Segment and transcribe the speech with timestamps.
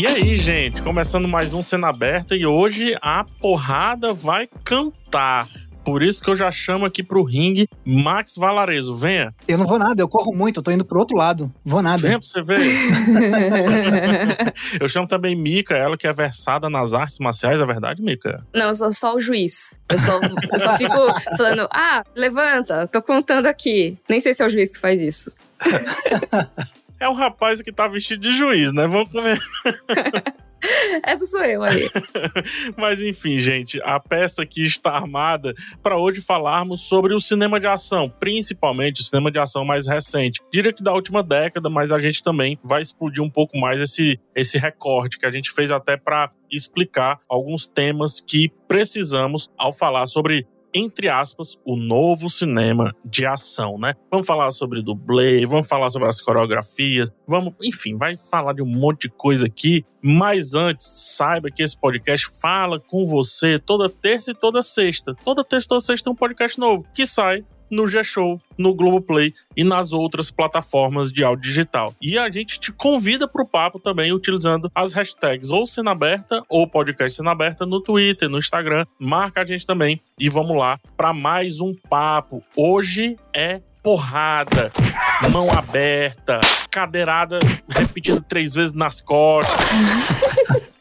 [0.00, 5.46] E aí, gente, começando mais um Cena Aberta e hoje a porrada vai cantar.
[5.84, 8.96] Por isso que eu já chamo aqui pro ringue Max Valarezo.
[8.96, 9.34] Venha.
[9.46, 11.54] Eu não vou nada, eu corro muito, eu tô indo pro outro lado.
[11.62, 11.98] Vou nada.
[11.98, 12.60] Venha pra você ver.
[14.80, 18.42] eu chamo também Mika, ela que é versada nas artes marciais, é verdade, Mika?
[18.54, 19.74] Não, eu sou só o juiz.
[19.86, 20.18] Eu só,
[20.50, 20.96] eu só fico
[21.36, 23.98] falando, ah, levanta, tô contando aqui.
[24.08, 25.30] Nem sei se é o juiz que faz isso.
[27.00, 28.86] É o rapaz que tá vestido de juiz, né?
[28.86, 29.38] Vamos comer.
[31.02, 31.88] Essa sou eu aí.
[32.76, 37.66] Mas enfim, gente, a peça aqui está armada para hoje falarmos sobre o cinema de
[37.66, 40.40] ação, principalmente o cinema de ação mais recente.
[40.52, 44.20] Diria que da última década, mas a gente também vai explodir um pouco mais esse,
[44.34, 50.06] esse recorde que a gente fez até para explicar alguns temas que precisamos ao falar
[50.06, 53.94] sobre entre aspas, o novo cinema de ação, né?
[54.10, 58.66] Vamos falar sobre dublê, vamos falar sobre as coreografias, vamos, enfim, vai falar de um
[58.66, 59.84] monte de coisa aqui.
[60.02, 65.14] Mas antes, saiba que esse podcast fala com você toda terça e toda sexta.
[65.24, 69.32] Toda terça e toda sexta tem um podcast novo que sai no G-Show, no Globoplay
[69.56, 71.94] e nas outras plataformas de áudio digital.
[72.00, 76.42] E a gente te convida para o papo também utilizando as hashtags ou Cena Aberta
[76.48, 78.84] ou Podcast Cena Aberta no Twitter, no Instagram.
[78.98, 82.42] Marca a gente também e vamos lá para mais um papo.
[82.56, 84.70] Hoje é porrada,
[85.30, 89.56] mão aberta, cadeirada repetida três vezes nas costas.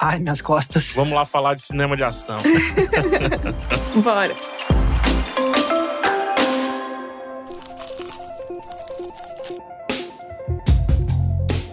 [0.02, 0.94] Ai, minhas costas.
[0.96, 2.38] Vamos lá falar de cinema de ação.
[4.04, 4.34] Bora.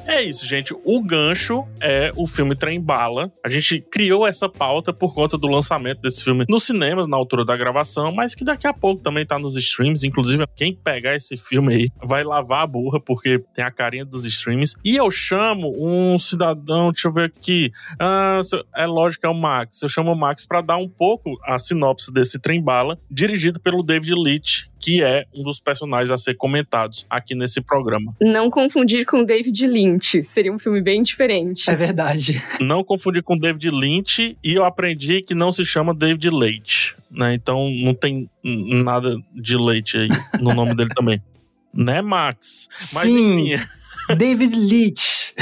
[0.06, 0.72] É isso, gente.
[0.84, 3.32] O gancho é o filme Trem Bala.
[3.44, 7.44] A gente criou essa pauta por conta do lançamento desse filme nos cinemas na altura
[7.44, 10.06] da gravação, mas que daqui a pouco também tá nos streams.
[10.06, 14.24] Inclusive, quem pegar esse filme aí vai lavar a burra, porque tem a carinha dos
[14.24, 14.76] streams.
[14.84, 17.72] E eu chamo um cidadão, deixa eu ver aqui.
[17.98, 18.40] Ah,
[18.76, 19.82] é lógico, é o Max.
[19.82, 23.82] Eu chamo o Max para dar um pouco a sinopse desse Trem Bala, dirigido pelo
[23.82, 28.14] David Leitch, que é um dos personagens a ser comentados aqui nesse programa.
[28.20, 31.68] Não confundir com David Lynch, seria um filme bem diferente.
[31.70, 32.42] É verdade.
[32.60, 37.34] Não confundir com David Lynch e eu aprendi que não se chama David Leite, né?
[37.34, 40.08] Então não tem nada de leite aí
[40.40, 41.22] no nome dele também.
[41.78, 42.68] Né, Max?
[42.94, 43.50] Mas Sim.
[43.50, 43.62] enfim.
[44.16, 45.32] David Leitch.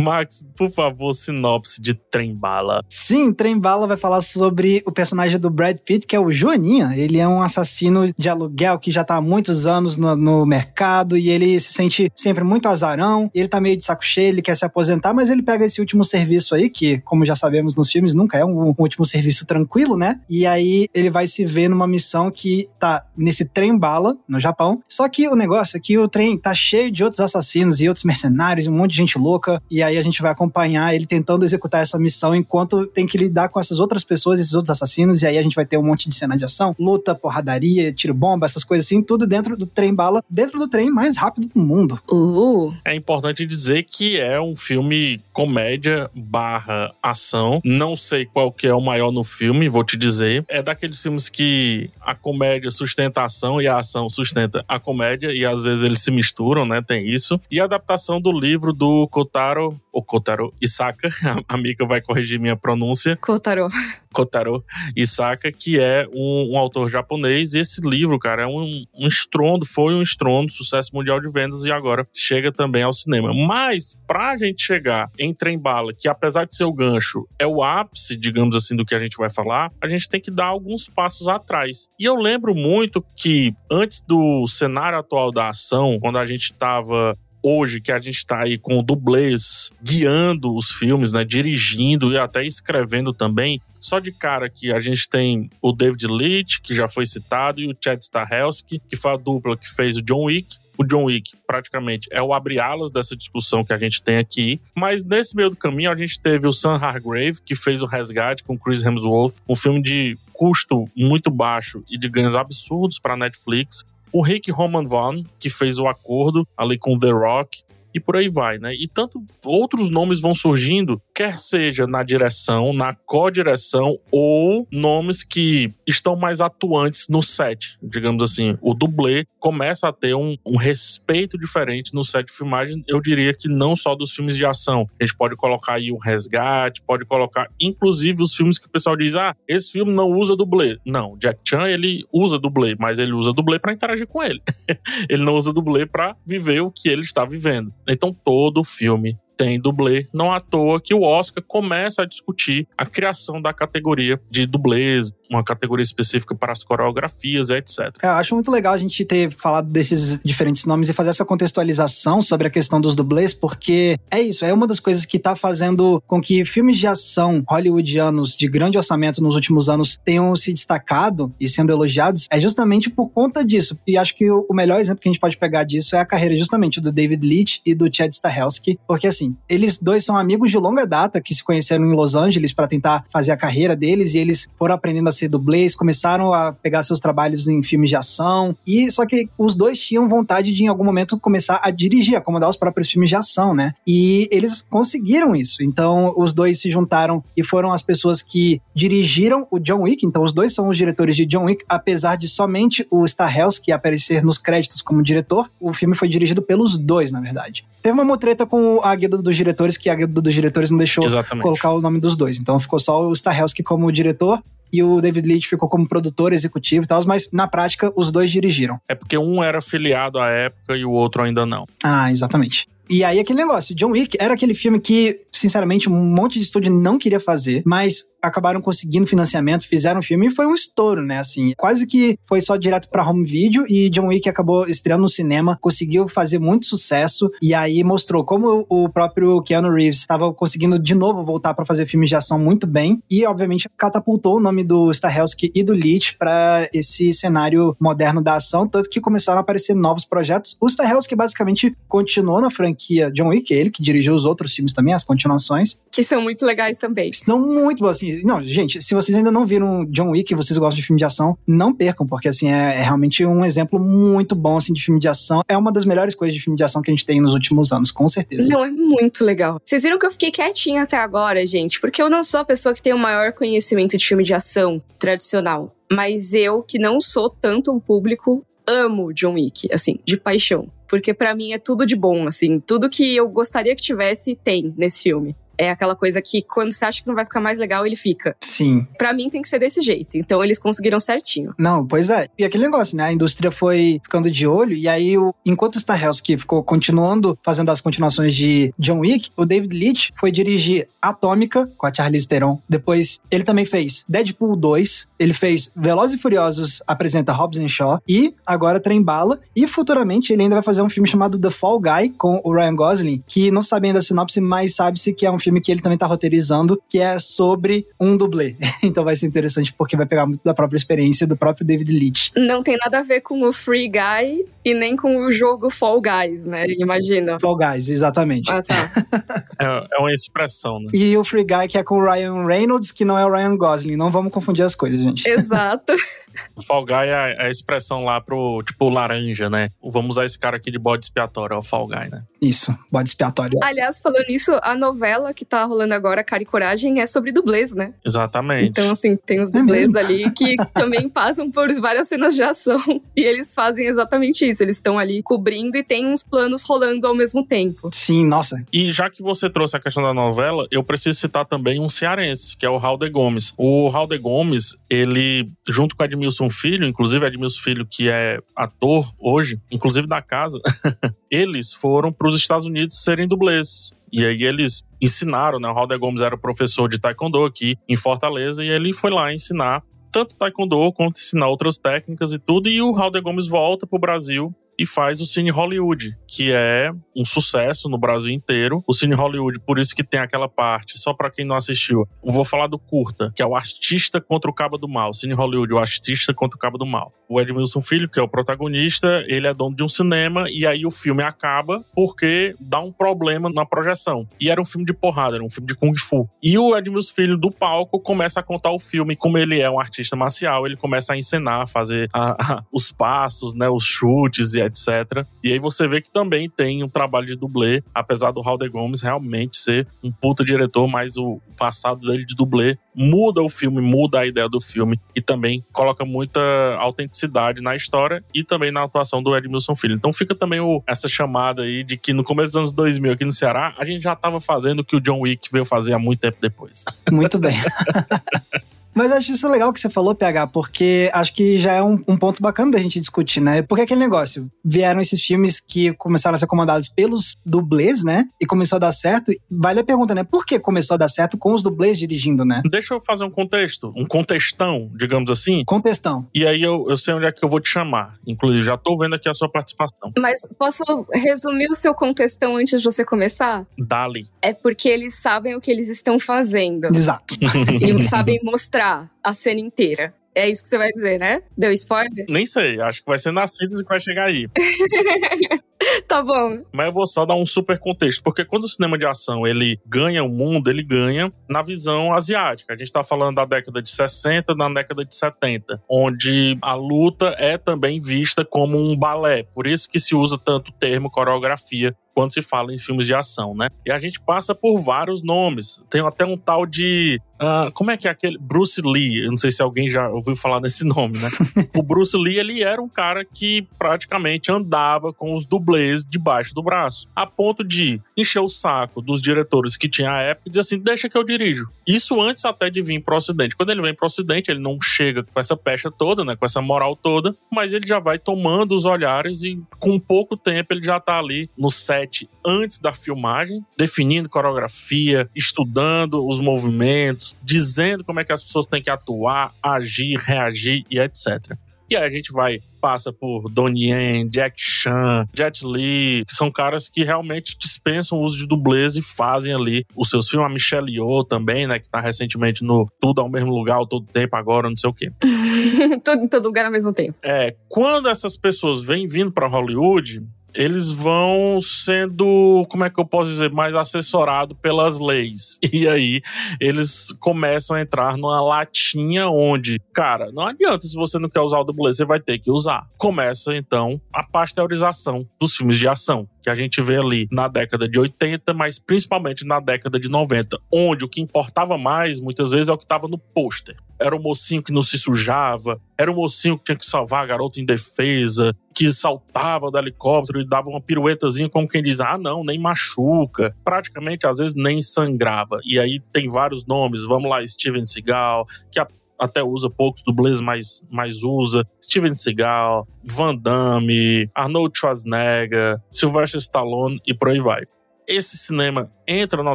[0.00, 2.82] Max, por favor, sinopse de Trem Bala.
[2.88, 6.92] Sim, Trem Bala vai falar sobre o personagem do Brad Pitt, que é o Joaninha.
[6.96, 11.16] Ele é um assassino de aluguel que já tá há muitos anos no, no mercado
[11.16, 13.30] e ele se sente sempre muito azarão.
[13.34, 16.04] Ele tá meio de saco cheio, ele quer se aposentar, mas ele pega esse último
[16.04, 19.96] serviço aí, que, como já sabemos nos filmes, nunca é um, um último serviço tranquilo,
[19.96, 20.20] né?
[20.28, 24.82] E aí ele vai se ver numa missão que tá nesse trem bala, no Japão.
[24.88, 28.04] Só que o negócio é que o trem tá cheio de outros assassinos e outros
[28.04, 29.60] mercenários, um monte de gente louca.
[29.70, 33.48] E aí a gente vai acompanhar ele tentando executar essa missão enquanto tem que lidar
[33.48, 36.08] com essas outras pessoas, esses outros assassinos, e aí a gente vai ter um monte
[36.08, 39.94] de cena de ação, luta, porradaria, tiro bomba, essas coisas assim, tudo dentro do trem
[39.94, 42.00] bala, dentro do trem mais rápido do mundo.
[42.10, 42.72] Uh.
[42.84, 47.60] É importante dizer que é um filme comédia barra ação.
[47.64, 50.44] Não sei qual que é o maior no filme, vou te dizer.
[50.48, 55.32] É daqueles filmes que a comédia sustenta a ação e a ação sustenta a comédia,
[55.32, 56.82] e às vezes eles se misturam, né?
[56.86, 57.40] Tem isso.
[57.50, 61.08] E a adaptação do livro do Kotaro o Kotaro Isaka,
[61.48, 63.16] a Mika vai corrigir minha pronúncia.
[63.16, 63.68] Kotaro.
[64.12, 64.64] Kotaro
[64.96, 67.54] Isaka, que é um, um, autor japonês.
[67.54, 71.64] E esse livro, cara, é um, um estrondo, foi um estrondo, sucesso mundial de vendas
[71.64, 73.32] e agora chega também ao cinema.
[73.34, 77.62] Mas, pra gente chegar em Trem Bala, que apesar de ser o gancho, é o
[77.62, 80.88] ápice, digamos assim, do que a gente vai falar, a gente tem que dar alguns
[80.88, 81.88] passos atrás.
[81.98, 87.16] E eu lembro muito que antes do cenário atual da ação, quando a gente estava
[87.44, 92.44] hoje que a gente está aí com dublês guiando os filmes, né, dirigindo e até
[92.44, 97.04] escrevendo também, só de cara que a gente tem o David Leitch, que já foi
[97.04, 100.56] citado, e o Chad Stahelski, que foi a dupla que fez o John Wick.
[100.78, 104.58] O John Wick praticamente é o abre-alas dessa discussão que a gente tem aqui.
[104.74, 108.42] Mas nesse meio do caminho a gente teve o Sam Hargrave, que fez o Resgate
[108.42, 113.84] com Chris Hemsworth, um filme de custo muito baixo e de ganhos absurdos para Netflix
[114.14, 117.64] o Rick Roman Vaughn, que fez o acordo ali com The Rock,
[117.94, 118.74] e por aí vai, né?
[118.74, 125.72] E tanto outros nomes vão surgindo, quer seja na direção, na co-direção ou nomes que
[125.86, 128.56] estão mais atuantes no set, digamos assim.
[128.60, 133.32] O dublê começa a ter um, um respeito diferente no set de filmagem, eu diria
[133.32, 134.86] que não só dos filmes de ação.
[135.00, 138.96] A gente pode colocar aí o Resgate, pode colocar inclusive os filmes que o pessoal
[138.96, 140.78] diz: "Ah, esse filme não usa dublê".
[140.84, 144.40] Não, Jack Chan ele usa dublê, mas ele usa dublê para interagir com ele.
[145.08, 147.72] ele não usa dublê para viver o que ele está vivendo.
[147.88, 150.06] Então todo filme tem dublê.
[150.12, 155.10] Não à toa que o Oscar começa a discutir a criação da categoria de dublês,
[155.30, 157.78] uma categoria específica para as coreografias, etc.
[158.02, 161.24] É, eu acho muito legal a gente ter falado desses diferentes nomes e fazer essa
[161.24, 165.34] contextualização sobre a questão dos dublês, porque é isso, é uma das coisas que está
[165.34, 170.52] fazendo com que filmes de ação hollywoodianos de grande orçamento nos últimos anos tenham se
[170.52, 173.78] destacado e sendo elogiados, é justamente por conta disso.
[173.86, 176.36] E acho que o melhor exemplo que a gente pode pegar disso é a carreira
[176.36, 180.58] justamente do David Leitch e do Chad Stahelski, porque assim, eles dois são amigos de
[180.58, 184.18] longa data que se conheceram em Los Angeles para tentar fazer a carreira deles e
[184.18, 188.56] eles foram aprendendo a ser dublês, começaram a pegar seus trabalhos em filmes de ação
[188.66, 192.20] e só que os dois tinham vontade de em algum momento começar a dirigir, a
[192.20, 193.74] comandar os próprios filmes de ação, né?
[193.86, 195.62] E eles conseguiram isso.
[195.62, 200.06] Então os dois se juntaram e foram as pessoas que dirigiram o John Wick.
[200.06, 204.24] Então os dois são os diretores de John Wick, apesar de somente o Stahelski aparecer
[204.24, 205.50] nos créditos como diretor.
[205.60, 207.64] O filme foi dirigido pelos dois, na verdade.
[207.82, 211.42] Teve uma mutreta com a dos diretores que a guilda dos diretores não deixou Exatamente.
[211.42, 212.38] colocar o nome dos dois.
[212.38, 216.84] Então ficou só o Stahelski como diretor e o David Leitch ficou como produtor executivo
[216.84, 218.80] e tal, mas na prática os dois dirigiram.
[218.88, 221.66] É porque um era filiado à época e o outro ainda não.
[221.82, 222.66] Ah, exatamente.
[222.88, 226.72] E aí aquele negócio, John Wick era aquele filme que, sinceramente, um monte de estúdio
[226.72, 231.18] não queria fazer, mas acabaram conseguindo financiamento, fizeram o filme e foi um estouro, né?
[231.18, 235.08] Assim, quase que foi só direto para home video e John Wick acabou estreando no
[235.08, 240.78] cinema, conseguiu fazer muito sucesso e aí mostrou como o próprio Keanu Reeves estava conseguindo
[240.78, 244.64] de novo voltar para fazer filmes de ação muito bem e, obviamente, catapultou o nome
[244.64, 249.40] do Stahelski e do Leach para esse cenário moderno da ação, tanto que começaram a
[249.42, 250.56] aparecer novos projetos.
[250.60, 254.94] O Stahelski basicamente continuou na franquia John Wick, ele que dirigiu os outros filmes também,
[254.94, 255.80] as continuações.
[255.90, 257.12] Que são muito legais também.
[257.12, 260.58] São muito bons, assim, não, gente, se vocês ainda não viram John Wick e vocês
[260.58, 264.34] gostam de filme de ação, não percam, porque assim, é, é, realmente um exemplo muito
[264.34, 265.42] bom assim, de filme de ação.
[265.48, 267.72] É uma das melhores coisas de filme de ação que a gente tem nos últimos
[267.72, 268.52] anos, com certeza.
[268.52, 269.60] Não, é muito legal.
[269.64, 272.74] Vocês viram que eu fiquei quietinha até agora, gente, porque eu não sou a pessoa
[272.74, 275.74] que tem o maior conhecimento de filme de ação tradicional.
[275.90, 280.68] Mas eu, que não sou tanto o público, amo John Wick, assim, de paixão.
[280.88, 282.60] Porque para mim é tudo de bom, assim.
[282.60, 285.34] Tudo que eu gostaria que tivesse, tem nesse filme.
[285.56, 288.36] É aquela coisa que quando você acha que não vai ficar mais legal, ele fica.
[288.40, 288.86] Sim.
[288.98, 290.16] Para mim tem que ser desse jeito.
[290.16, 291.54] Então eles conseguiram certinho.
[291.58, 292.28] Não, pois é.
[292.38, 293.04] E aquele negócio, né?
[293.04, 297.70] A indústria foi ficando de olho e aí, o, enquanto o Stahelski ficou continuando fazendo
[297.70, 302.60] as continuações de John Wick, o David Leitch foi dirigir Atômica com a Charlize Theron.
[302.68, 308.00] Depois ele também fez Deadpool 2, ele fez Velozes e Furiosos apresenta Hobbs and Shaw
[308.08, 311.80] e agora Trem Bala e futuramente ele ainda vai fazer um filme chamado The Fall
[311.80, 315.30] Guy com o Ryan Gosling, que não sabe ainda a sinopse, mas sabe-se que é
[315.30, 318.56] um filme que ele também tá roteirizando, que é sobre um dublê.
[318.82, 322.30] então vai ser interessante porque vai pegar muito da própria experiência do próprio David Leitch.
[322.36, 326.00] Não tem nada a ver com o Free Guy e nem com o jogo Fall
[326.00, 326.64] Guys, né?
[326.78, 327.38] Imagina.
[327.40, 328.50] Fall Guys, exatamente.
[328.50, 328.90] Ah, tá.
[329.60, 330.88] é, é, uma expressão, né?
[330.92, 333.56] E o Free Guy que é com o Ryan Reynolds, que não é o Ryan
[333.56, 333.96] Gosling.
[333.96, 335.28] Não vamos confundir as coisas, gente.
[335.28, 335.92] Exato.
[336.56, 339.70] o Fall Guy é a expressão lá pro, tipo, laranja, né?
[339.82, 342.22] Vamos usar esse cara aqui de bode expiatório, é o Fall Guy, né?
[342.40, 343.58] Isso, bode expiatório.
[343.62, 347.72] Aliás, falando nisso, a novela que tá rolando agora, Cara e Coragem, é sobre dublês,
[347.72, 347.94] né?
[348.04, 348.68] Exatamente.
[348.68, 352.82] Então, assim, tem os dublês é ali que também passam por várias cenas de ação
[353.16, 354.62] e eles fazem exatamente isso.
[354.62, 357.88] Eles estão ali cobrindo e tem uns planos rolando ao mesmo tempo.
[357.92, 358.62] Sim, nossa.
[358.72, 362.56] E já que você trouxe a questão da novela, eu preciso citar também um cearense,
[362.56, 363.54] que é o Raul de Gomes.
[363.56, 369.12] O Raul de Gomes, ele, junto com Edmilson Filho, inclusive Edmilson Filho, que é ator
[369.18, 370.60] hoje, inclusive da casa,
[371.30, 373.90] eles foram para os Estados Unidos serem dublês.
[374.12, 375.68] E aí eles ensinaram, né?
[375.68, 379.32] O Raul de Gomes era professor de taekwondo aqui em Fortaleza e ele foi lá
[379.32, 382.68] ensinar tanto taekwondo quanto ensinar outras técnicas e tudo.
[382.68, 386.90] E o Raul de Gomes volta pro Brasil e faz o Cine Hollywood, que é
[387.16, 388.82] um sucesso no Brasil inteiro.
[388.86, 392.32] O Cine Hollywood, por isso que tem aquela parte, só para quem não assistiu, eu
[392.32, 395.14] vou falar do curta, que é o Artista contra o Cabo do Mal.
[395.14, 397.12] Cine Hollywood, o Artista contra o Cabo do Mal.
[397.28, 400.84] O Edmilson Filho, que é o protagonista, ele é dono de um cinema e aí
[400.84, 404.28] o filme acaba porque dá um problema na projeção.
[404.40, 406.28] E era um filme de porrada, era um filme de kung fu.
[406.42, 409.78] E o Edmilson Filho do palco começa a contar o filme, como ele é um
[409.78, 414.54] artista marcial, ele começa a encenar, a fazer a, a, os passos, né, os chutes
[414.54, 415.26] e etc.
[415.42, 418.68] E aí você vê que também tem um trabalho de dublê, apesar do Raul de
[418.68, 423.80] Gomes realmente ser um puta diretor, mas o passado dele de dublê muda o filme,
[423.80, 426.40] muda a ideia do filme e também coloca muita
[426.78, 429.94] autenticidade na história e também na atuação do Edmilson Filho.
[429.94, 433.24] Então fica também o, essa chamada aí de que no começo dos anos 2000 aqui
[433.24, 435.98] no Ceará, a gente já estava fazendo o que o John Wick veio fazer há
[435.98, 436.84] muito tempo depois.
[437.10, 437.54] Muito bem.
[438.94, 442.16] Mas acho isso legal que você falou, PH, porque acho que já é um, um
[442.16, 443.62] ponto bacana da gente discutir, né?
[443.62, 448.26] Porque aquele negócio, vieram esses filmes que começaram a ser comandados pelos dublês, né?
[448.40, 449.32] E começou a dar certo.
[449.50, 450.22] Vale a pergunta, né?
[450.22, 452.62] Por que começou a dar certo com os dublês dirigindo, né?
[452.70, 455.64] Deixa eu fazer um contexto, um contextão, digamos assim.
[455.64, 456.26] Contextão.
[456.34, 458.14] E aí eu, eu sei onde é que eu vou te chamar.
[458.26, 460.12] Inclusive, já tô vendo aqui a sua participação.
[460.18, 463.66] Mas posso resumir o seu contextão antes de você começar?
[463.76, 464.28] Dali.
[464.40, 466.86] É porque eles sabem o que eles estão fazendo.
[466.86, 467.34] Exato.
[467.80, 468.83] e sabem mostrar
[469.22, 470.14] a cena inteira.
[470.34, 471.42] É isso que você vai dizer, né?
[471.56, 472.26] Deu spoiler?
[472.28, 474.48] Nem sei, acho que vai ser na síntese que vai chegar aí.
[476.08, 476.64] tá bom.
[476.72, 479.78] Mas eu vou só dar um super contexto, porque quando o cinema de ação ele
[479.86, 482.74] ganha o mundo, ele ganha na visão asiática.
[482.74, 487.34] A gente tá falando da década de 60, da década de 70, onde a luta
[487.38, 489.44] é também vista como um balé.
[489.44, 493.14] Por isso que se usa tanto o termo coreografia quando se fala em filmes de
[493.14, 493.68] ação, né?
[493.84, 495.80] E a gente passa por vários nomes.
[495.90, 497.20] Tem até um tal de.
[497.34, 498.38] Uh, como é que é aquele?
[498.38, 499.24] Bruce Lee.
[499.24, 501.28] Eu não sei se alguém já ouviu falar desse nome, né?
[501.74, 506.62] o Bruce Lee, ele era um cara que praticamente andava com os dublês debaixo do
[506.62, 510.60] braço, a ponto de encher o saco dos diretores que tinha a época e dizer
[510.60, 511.68] assim: deixa que eu dirijo.
[511.86, 513.56] Isso antes até de vir pro Ocidente.
[513.56, 516.36] Quando ele vem pro Ocidente, ele não chega com essa pecha toda, né?
[516.36, 520.72] Com essa moral toda, mas ele já vai tomando os olhares e com pouco tempo
[520.72, 527.36] ele já tá ali no set set antes da filmagem, definindo coreografia, estudando os movimentos,
[527.42, 531.56] dizendo como é que as pessoas têm que atuar, agir, reagir e etc.
[531.88, 536.52] E aí a gente vai passa por Donnie Yen, Jack Chan, Jet Li, que são
[536.52, 540.46] caras que realmente dispensam o uso de dublês e fazem ali os seus filmes.
[540.46, 544.04] A Michelle Yeoh também, né, que tá recentemente no Tudo ao mesmo lugar, ao todo
[544.04, 545.10] tempo agora, não sei o quê.
[546.04, 547.14] tudo em todo lugar ao mesmo tempo.
[547.22, 550.22] É, quando essas pessoas vêm vindo para Hollywood,
[550.54, 555.58] eles vão sendo, como é que eu posso dizer, mais assessorado pelas leis.
[555.74, 556.20] E aí
[556.60, 561.58] eles começam a entrar numa latinha onde, cara, não adianta se você não quer usar
[561.58, 562.86] o dublê, você vai ter que usar.
[562.96, 567.88] Começa então a pasteurização dos filmes de ação que a gente vê ali na década
[567.88, 572.68] de 80, mas principalmente na década de 90, onde o que importava mais, muitas vezes,
[572.68, 573.74] é o que estava no pôster.
[573.98, 577.26] Era o mocinho que não se sujava, era o mocinho que tinha que salvar a
[577.26, 582.18] garota em defesa, que saltava do helicóptero e dava uma piruetazinha como quem diz: ah,
[582.18, 583.54] não, nem machuca.
[583.64, 585.60] Praticamente, às vezes, nem sangrava.
[585.64, 588.86] E aí tem vários nomes, vamos lá, Steven Seagal, que a
[589.18, 591.64] até usa poucos dublês, mas, mas usa.
[591.82, 597.62] Steven Seagal, Van Damme, Arnold Schwarzenegger, Sylvester Stallone e por aí vai.
[598.06, 599.54] Esse cinema entra na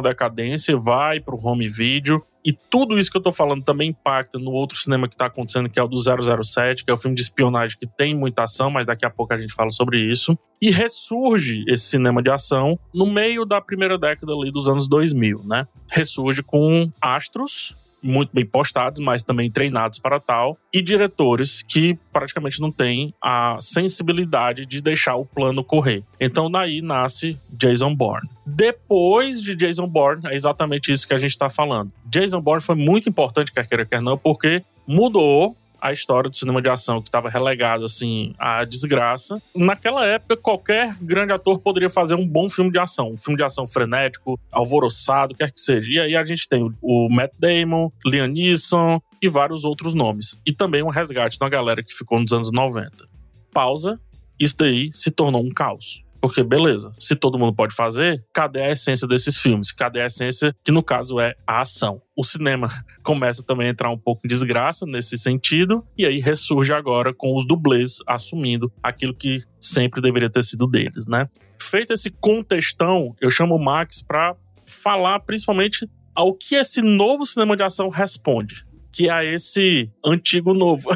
[0.00, 4.50] decadência, vai pro home video e tudo isso que eu tô falando também impacta no
[4.50, 7.22] outro cinema que tá acontecendo, que é o do 007, que é o filme de
[7.22, 10.38] espionagem que tem muita ação, mas daqui a pouco a gente fala sobre isso.
[10.60, 15.42] E ressurge esse cinema de ação no meio da primeira década ali dos anos 2000,
[15.44, 15.66] né?
[15.88, 22.60] Ressurge com astros muito bem postados, mas também treinados para tal, e diretores que praticamente
[22.60, 26.02] não têm a sensibilidade de deixar o plano correr.
[26.20, 28.28] Então daí nasce Jason Bourne.
[28.46, 31.92] Depois de Jason Bourne, é exatamente isso que a gente está falando.
[32.06, 36.60] Jason Bourne foi muito importante, quer queira, quer não, porque mudou a história do cinema
[36.60, 39.40] de ação que estava relegado assim à desgraça.
[39.54, 43.42] Naquela época, qualquer grande ator poderia fazer um bom filme de ação, um filme de
[43.42, 45.90] ação frenético, alvoroçado, quer que seja.
[45.90, 50.38] E aí a gente tem o Matt Damon, Liam Neeson e vários outros nomes.
[50.46, 53.06] E também um resgate da galera que ficou nos anos 90.
[53.52, 53.98] Pausa,
[54.38, 56.02] isso daí se tornou um caos.
[56.20, 59.72] Porque, beleza, se todo mundo pode fazer, cadê a essência desses filmes?
[59.72, 62.02] Cadê a essência que, no caso, é a ação?
[62.14, 62.68] O cinema
[63.02, 67.34] começa também a entrar um pouco em desgraça nesse sentido, e aí ressurge agora com
[67.36, 71.28] os dublês assumindo aquilo que sempre deveria ter sido deles, né?
[71.60, 74.36] Feito esse contextão, eu chamo o Max para
[74.66, 80.88] falar principalmente ao que esse novo cinema de ação responde que é esse antigo novo.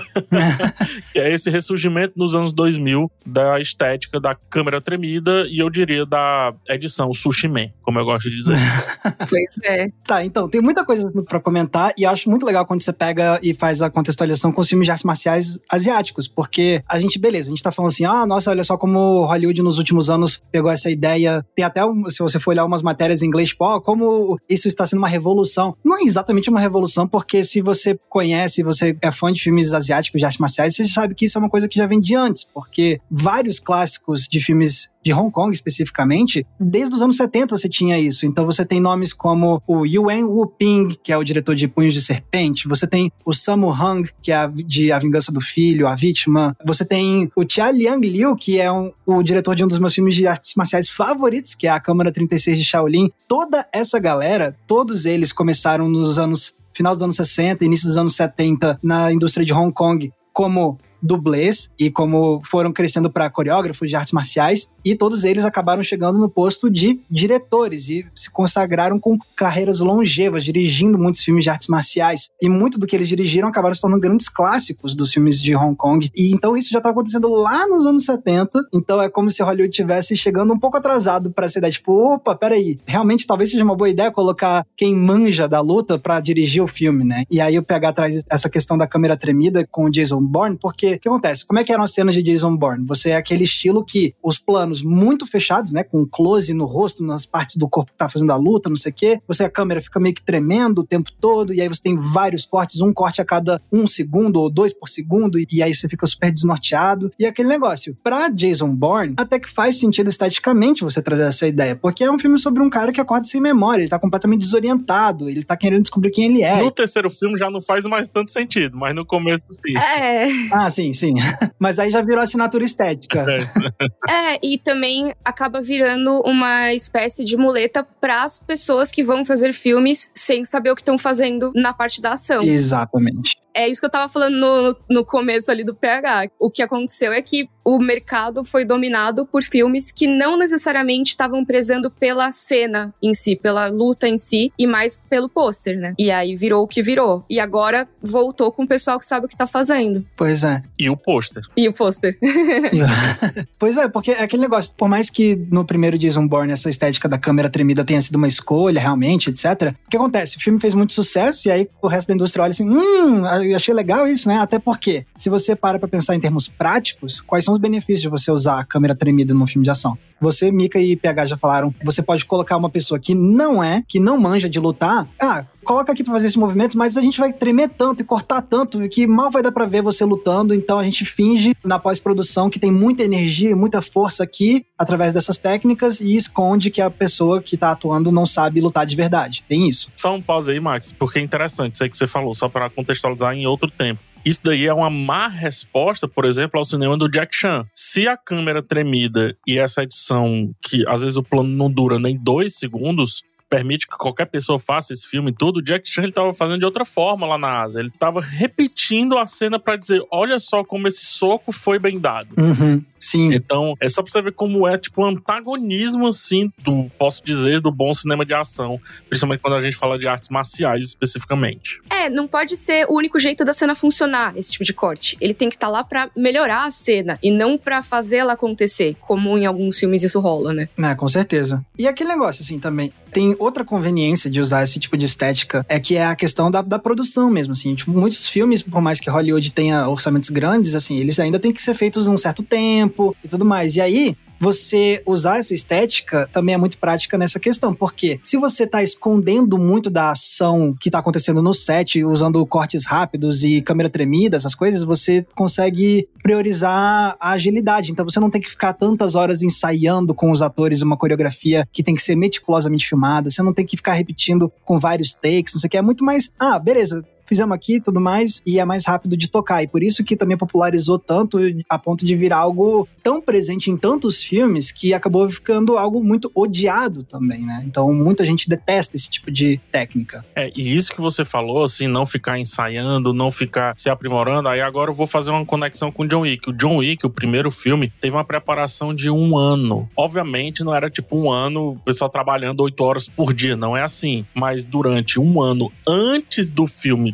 [1.13, 6.05] que é esse ressurgimento nos anos 2000 da estética da câmera tremida e eu diria
[6.05, 8.57] da edição Sushi Man, como eu gosto de dizer.
[9.29, 9.87] pois é.
[10.07, 13.55] Tá, então, tem muita coisa para comentar e acho muito legal quando você pega e
[13.55, 17.51] faz a contextualização com os filmes de artes marciais asiáticos, porque a gente, beleza, a
[17.51, 20.91] gente tá falando assim, ah, nossa, olha só como Hollywood nos últimos anos pegou essa
[20.91, 21.45] ideia.
[21.55, 24.87] Tem até, se você for olhar umas matérias em inglês, tipo, oh, como isso está
[24.87, 25.77] sendo uma revolução.
[25.85, 29.73] Não é exatamente uma revolução, porque se você você conhece, você é fã de filmes
[29.73, 32.15] asiáticos de artes marciais, você sabe que isso é uma coisa que já vem de
[32.15, 37.69] antes, porque vários clássicos de filmes de Hong Kong especificamente, desde os anos 70 você
[37.69, 38.25] tinha isso.
[38.25, 42.01] Então você tem nomes como o Yuan Wuping, que é o diretor de Punhos de
[42.01, 46.57] Serpente, você tem o Sammo Hung, que é de A Vingança do Filho, A Vítima,
[46.65, 49.95] você tem o Tia Liang Liu, que é um, o diretor de um dos meus
[49.95, 53.11] filmes de artes marciais favoritos, que é a Câmara 36 de Shaolin.
[53.29, 58.15] Toda essa galera, todos eles começaram nos anos final dos anos 60, início dos anos
[58.17, 63.95] 70 na indústria de Hong Kong como dublês e como foram crescendo para coreógrafos de
[63.95, 69.19] artes marciais e todos eles acabaram chegando no posto de diretores e se consagraram com
[69.37, 73.75] carreiras longevas, dirigindo muitos filmes de artes marciais e muito do que eles dirigiram acabaram
[73.75, 76.11] se tornando grandes clássicos dos filmes de Hong Kong.
[76.17, 78.67] E então isso já estava acontecendo lá nos anos 70.
[78.73, 82.35] Então é como se Hollywood tivesse chegando um pouco atrasado para essa ideia, tipo, opa,
[82.35, 86.67] peraí, realmente talvez seja uma boa ideia colocar quem manja da luta para dirigir o
[86.67, 87.25] filme, né?
[87.31, 90.94] E aí o PH traz essa questão da câmera tremida com o Jason Bourne, porque
[90.97, 91.47] o que acontece?
[91.47, 92.85] Como é que eram as cenas de Jason Bourne?
[92.87, 95.83] Você é aquele estilo que os planos muito fechados, né?
[95.83, 98.93] Com close no rosto, nas partes do corpo que tá fazendo a luta, não sei
[98.93, 99.21] o quê.
[99.27, 102.45] Você, a câmera fica meio que tremendo o tempo todo, e aí você tem vários
[102.45, 106.07] cortes, um corte a cada um segundo ou dois por segundo, e aí você fica
[106.07, 107.13] super desnorteado.
[107.19, 107.97] E aquele negócio.
[108.03, 112.19] Pra Jason Bourne, até que faz sentido esteticamente você trazer essa ideia, porque é um
[112.19, 115.83] filme sobre um cara que acorda sem memória, ele tá completamente desorientado, ele tá querendo
[115.83, 116.63] descobrir quem ele é.
[116.63, 119.77] No terceiro filme já não faz mais tanto sentido, mas no começo sim.
[119.77, 120.27] É.
[120.53, 121.15] Ah, sim, sim.
[121.59, 123.25] Mas aí já virou assinatura estética.
[124.09, 129.53] é, e também acaba virando uma espécie de muleta para as pessoas que vão fazer
[129.53, 132.43] filmes sem saber o que estão fazendo na parte da ação.
[132.43, 133.44] Exatamente.
[133.55, 136.29] É isso que eu tava falando no, no começo ali do PH.
[136.39, 141.45] O que aconteceu é que o mercado foi dominado por filmes que não necessariamente estavam
[141.45, 145.95] prezando pela cena em si, pela luta em si, e mais pelo pôster, né?
[145.99, 147.25] E aí virou o que virou.
[147.31, 150.05] E agora voltou com o pessoal que sabe o que tá fazendo.
[150.17, 150.63] Pois é.
[150.79, 151.43] E o pôster.
[151.57, 152.19] E o pôster.
[153.59, 157.09] pois é, porque é aquele negócio, por mais que no primeiro Jason Bourne essa estética
[157.09, 159.75] da câmera tremida tenha sido uma escolha realmente, etc.
[159.87, 160.37] O que acontece?
[160.37, 163.57] O filme fez muito sucesso e aí o resto da indústria olha assim, hum, eu
[163.57, 164.39] achei legal isso, né?
[164.39, 168.09] Até porque, se você para pra pensar em termos práticos, quais são os benefícios de
[168.09, 169.97] você usar a câmera tremida num filme de ação?
[170.21, 174.01] Você, Mika e PH já falaram, você pode colocar uma pessoa que não é, que
[174.01, 175.09] não manja de lutar.
[175.21, 178.43] Ah, coloca aqui pra fazer esse movimento, mas a gente vai tremer tanto e cortar
[178.43, 180.55] tanto que mal vai dar pra ver você lutando.
[180.55, 185.13] Então a gente finge na pós-produção que tem muita energia e muita força aqui através
[185.13, 189.45] dessas técnicas e esconde que a pessoa que tá atuando não sabe lutar de verdade.
[189.49, 189.91] Tem isso.
[189.97, 192.71] Só um pause aí, Max, porque é interessante isso aí que você falou, só para
[192.71, 194.01] contextualizar em outro tempo.
[194.25, 197.67] Isso daí é uma má resposta, por exemplo, ao cinema do Jack Chan.
[197.75, 202.17] Se a câmera tremida e essa edição, que às vezes o plano não dura nem
[202.17, 203.23] dois segundos,
[203.55, 206.59] permite que qualquer pessoa faça esse filme e tudo, o Jack Chan ele tava fazendo
[206.59, 207.79] de outra forma lá na Ásia.
[207.79, 212.31] Ele tava repetindo a cena para dizer: olha só como esse soco foi bem dado.
[212.37, 213.33] Uhum, sim.
[213.33, 217.61] Então, é só pra você ver como é, tipo, um antagonismo, assim, do, posso dizer,
[217.61, 218.81] do bom cinema de ação.
[219.09, 221.81] Principalmente quando a gente fala de artes marciais especificamente.
[221.89, 225.17] É, não pode ser o único jeito da cena funcionar, esse tipo de corte.
[225.21, 228.33] Ele tem que estar tá lá para melhorar a cena e não para fazer ela
[228.33, 230.69] acontecer, como em alguns filmes isso rola, né?
[230.77, 231.65] É, com certeza.
[231.79, 235.79] E aquele negócio, assim, também tem outra conveniência de usar esse tipo de estética, é
[235.79, 237.73] que é a questão da, da produção mesmo, assim.
[237.73, 241.63] Tipo, muitos filmes, por mais que Hollywood tenha orçamentos grandes, assim, eles ainda têm que
[241.63, 243.77] ser feitos um certo tempo e tudo mais.
[243.77, 248.65] E aí, você usar essa estética também é muito prática nessa questão, porque se você
[248.65, 253.89] está escondendo muito da ação que está acontecendo no set, usando cortes rápidos e câmera
[253.89, 257.93] tremida, essas coisas, você consegue priorizar a agilidade.
[257.93, 261.83] Então você não tem que ficar tantas horas ensaiando com os atores uma coreografia que
[261.83, 265.61] tem que ser meticulosamente filmada, você não tem que ficar repetindo com vários takes, não
[265.61, 265.77] sei o que.
[265.77, 269.29] É muito mais, ah, beleza, fizemos aqui e tudo mais, e é mais rápido de
[269.29, 269.63] tocar.
[269.63, 273.77] E por isso que também popularizou tanto a ponto de virar algo tão presente em
[273.77, 277.63] tantos filmes que acabou ficando algo muito odiado também, né?
[277.67, 280.25] Então muita gente detesta esse tipo de técnica.
[280.35, 284.49] É, e isso que você falou, assim, não ficar ensaiando, não ficar se aprimorando.
[284.49, 286.51] Aí agora eu vou fazer uma conexão com o John Wick.
[286.51, 289.89] O John Wick, o primeiro filme, teve uma preparação de um ano.
[289.97, 293.83] Obviamente não era tipo um ano, o pessoal trabalhando oito horas por dia, não é
[293.83, 294.27] assim.
[294.35, 297.14] Mas durante um ano antes do filme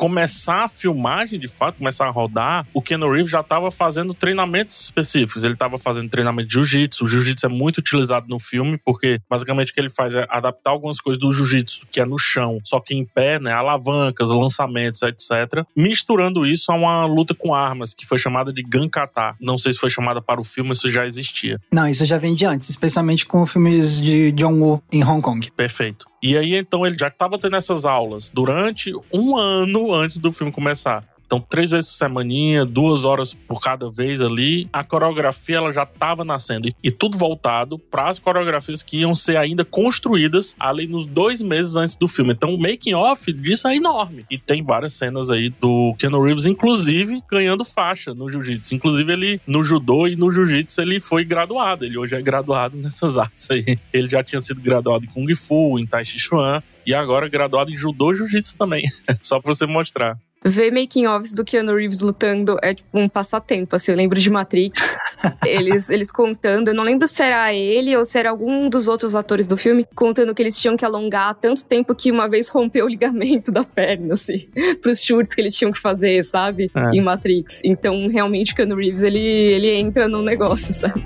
[0.00, 4.80] começar a filmagem, de fato, começar a rodar, o Ken Reeves já estava fazendo treinamentos
[4.80, 5.44] específicos.
[5.44, 7.04] Ele estava fazendo treinamento de jiu-jitsu.
[7.04, 10.70] O jiu-jitsu é muito utilizado no filme, porque basicamente o que ele faz é adaptar
[10.70, 13.52] algumas coisas do jiu-jitsu, que é no chão, só que em pé, né?
[13.52, 15.66] Alavancas, lançamentos, etc.
[15.76, 19.34] Misturando isso a uma luta com armas, que foi chamada de Gankata.
[19.38, 21.60] Não sei se foi chamada para o filme, isso já existia.
[21.70, 25.50] Não, isso já vem de antes, especialmente com filmes de John Woo em Hong Kong.
[25.54, 26.06] Perfeito.
[26.22, 30.52] E aí, então, ele já estava tendo essas aulas durante um ano antes do filme
[30.52, 31.04] começar.
[31.30, 34.68] Então, três vezes por semaninha, duas horas por cada vez ali.
[34.72, 36.68] A coreografia ela já estava nascendo.
[36.82, 41.76] E, tudo voltado para as coreografias que iam ser ainda construídas ali nos dois meses
[41.76, 42.32] antes do filme.
[42.32, 44.26] Então, o making off disso é enorme.
[44.28, 48.74] E tem várias cenas aí do Keanu Reeves, inclusive ganhando faixa no jiu-jitsu.
[48.74, 51.84] Inclusive, ele no judô e no jiu-jitsu ele foi graduado.
[51.84, 53.78] Ele hoje é graduado nessas artes aí.
[53.92, 57.70] Ele já tinha sido graduado em Kung Fu, em Tai Chi Chuan e agora graduado
[57.70, 58.82] em judô e jiu-jitsu também.
[59.22, 63.76] Só pra você mostrar ver making offs do Keanu Reeves lutando é tipo um passatempo,
[63.76, 64.96] assim, eu lembro de Matrix,
[65.44, 69.14] eles, eles contando, eu não lembro se era ele ou se era algum dos outros
[69.14, 72.86] atores do filme, contando que eles tinham que alongar tanto tempo que uma vez rompeu
[72.86, 74.48] o ligamento da perna, assim,
[74.80, 76.96] pros chutes que eles tinham que fazer, sabe, é.
[76.96, 77.60] em Matrix.
[77.64, 81.04] Então, realmente, o Keanu Reeves, ele, ele entra no negócio, sabe?